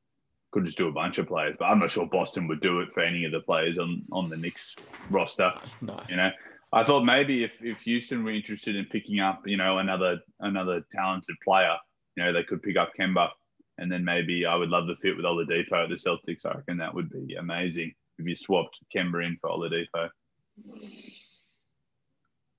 [0.51, 1.55] could just do a bunch of players.
[1.57, 4.29] But I'm not sure Boston would do it for any of the players on on
[4.29, 4.75] the Knicks
[5.09, 5.51] roster.
[5.81, 6.31] No, you know.
[6.73, 10.85] I thought maybe if, if Houston were interested in picking up, you know, another another
[10.93, 11.75] talented player,
[12.17, 13.29] you know, they could pick up Kemba,
[13.77, 16.45] and then maybe I would love the fit with Oladipo at the Celtics.
[16.45, 20.09] I reckon that would be amazing if you swapped Kemba in for Oladipo.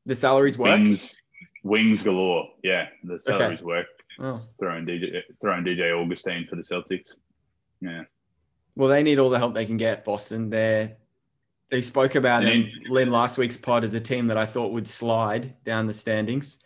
[0.06, 0.78] The salaries work.
[0.78, 1.16] Wings,
[1.62, 2.48] wings galore.
[2.62, 3.64] Yeah, the salaries okay.
[3.64, 3.86] work.
[4.18, 4.40] Oh.
[4.58, 7.14] Throwing DJ, throwing DJ Augustin for the Celtics.
[7.80, 8.04] Yeah.
[8.74, 10.04] Well, they need all the help they can get.
[10.04, 10.50] Boston.
[10.50, 10.96] They're
[11.70, 14.86] they spoke about in Lynn last week's pod as a team that I thought would
[14.86, 16.60] slide down the standings,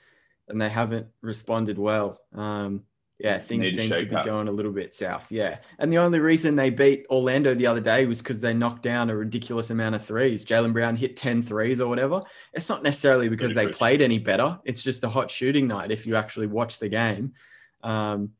[0.48, 2.20] and they haven't responded well.
[2.34, 2.82] Um,
[3.22, 4.24] yeah, things seem to, be up.
[4.24, 5.30] going a little bit south.
[5.30, 5.58] Yeah.
[5.78, 9.10] And the only reason they beat Orlando the other day was because they knocked down
[9.10, 10.46] a ridiculous amount of threes.
[10.46, 12.22] Jaylen Brown hit 10 threes or whatever.
[12.54, 14.58] It's not necessarily because they played any better.
[14.64, 17.34] It's just a hot shooting night if you actually watch the game.
[17.82, 18.30] Um,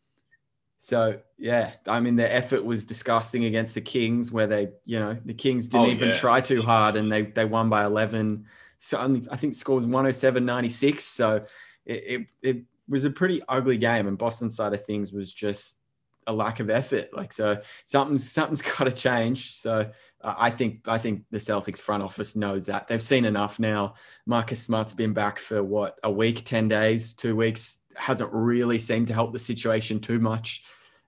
[0.78, 5.14] so yeah, I mean their effort was disgusting against the Kings, where they, you know,
[5.26, 6.14] the Kings didn't oh, even yeah.
[6.14, 8.46] try too hard and they they won by 11.
[8.78, 11.00] So I think score was 107-96.
[11.00, 11.44] So
[11.84, 15.80] it, it, it was a pretty ugly game, and Boston side of things was just
[16.26, 17.09] a lack of effort.
[17.14, 19.55] Like so, something's something's got to change.
[19.55, 23.59] So uh, I think I think the Celtics front office knows that they've seen enough
[23.59, 23.95] now.
[24.26, 27.78] Marcus Smart's been back for what a week, ten days, two weeks.
[27.97, 30.64] Hasn't really seemed to help the situation too much.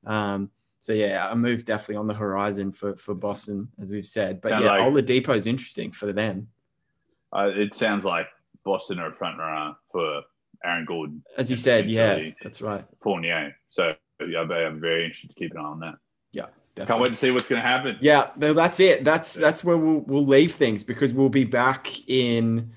[0.07, 4.41] Um, so yeah, a move's definitely on the horizon for for Boston, as we've said.
[4.41, 6.49] But sounds yeah, like, is interesting for them.
[7.33, 8.27] Uh, it sounds like
[8.65, 10.23] Boston are a front runner for
[10.65, 11.23] Aaron Gordon.
[11.37, 12.85] As you said, yeah, that's right.
[13.03, 13.57] Fournier.
[13.71, 13.95] So
[14.27, 15.95] yeah, I'm very interested to keep an eye on that.
[16.33, 16.47] Yeah.
[16.75, 16.87] Definitely.
[16.87, 17.99] Can't wait to see what's going to happen.
[18.01, 19.05] Yeah, no, that's it.
[19.05, 19.43] That's yeah.
[19.43, 22.73] that's where we'll we'll leave things because we'll be back in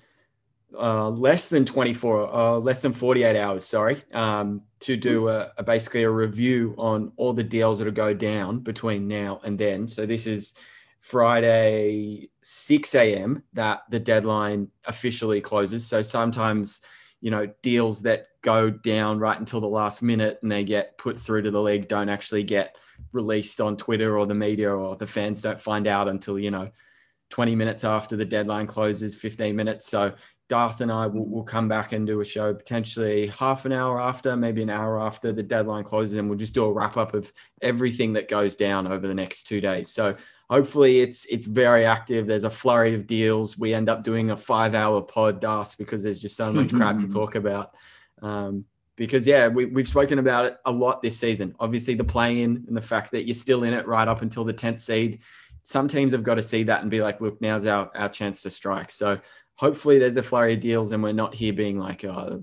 [0.77, 3.63] uh, less than 24, uh, less than 48 hours.
[3.63, 7.93] Sorry, um, to do a, a, basically a review on all the deals that will
[7.93, 9.87] go down between now and then.
[9.87, 10.55] So this is
[10.99, 13.43] Friday 6 a.m.
[13.53, 15.85] that the deadline officially closes.
[15.85, 16.81] So sometimes
[17.21, 21.19] you know, deals that go down right until the last minute and they get put
[21.19, 22.77] through to the league don't actually get
[23.11, 26.69] released on Twitter or the media or the fans don't find out until, you know,
[27.31, 29.87] 20 minutes after the deadline closes, 15 minutes.
[29.87, 30.13] So
[30.47, 33.99] Dart and I will, will come back and do a show potentially half an hour
[33.99, 37.15] after, maybe an hour after the deadline closes, and we'll just do a wrap up
[37.15, 39.91] of everything that goes down over the next two days.
[39.91, 40.13] So
[40.49, 42.27] hopefully it's it's very active.
[42.27, 43.57] There's a flurry of deals.
[43.57, 46.97] We end up doing a five hour pod Das because there's just so much crap
[46.99, 47.75] to talk about.
[48.21, 48.65] Um,
[48.95, 51.53] because yeah, we, we've spoken about it a lot this season.
[51.59, 54.43] Obviously, the play in and the fact that you're still in it right up until
[54.43, 55.21] the 10th seed.
[55.63, 58.41] Some teams have got to see that and be like, look, now's our, our chance
[58.43, 58.91] to strike.
[58.91, 59.19] So
[59.55, 62.41] hopefully there's a flurry of deals and we're not here being like, oh,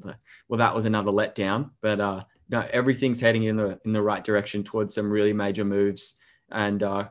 [0.49, 1.71] well, that was another letdown.
[1.81, 5.65] But uh, no, everything's heading in the in the right direction towards some really major
[5.65, 6.17] moves.
[6.51, 7.09] And uh,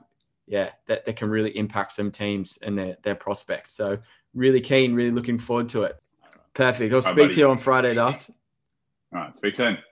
[0.51, 3.73] yeah, that, that can really impact some teams and their, their prospects.
[3.73, 3.97] So
[4.33, 5.97] really keen, really looking forward to it.
[6.53, 6.93] Perfect.
[6.93, 8.29] I'll speak to you on Friday, Das.
[9.13, 9.35] All right.
[9.37, 9.77] Speak soon.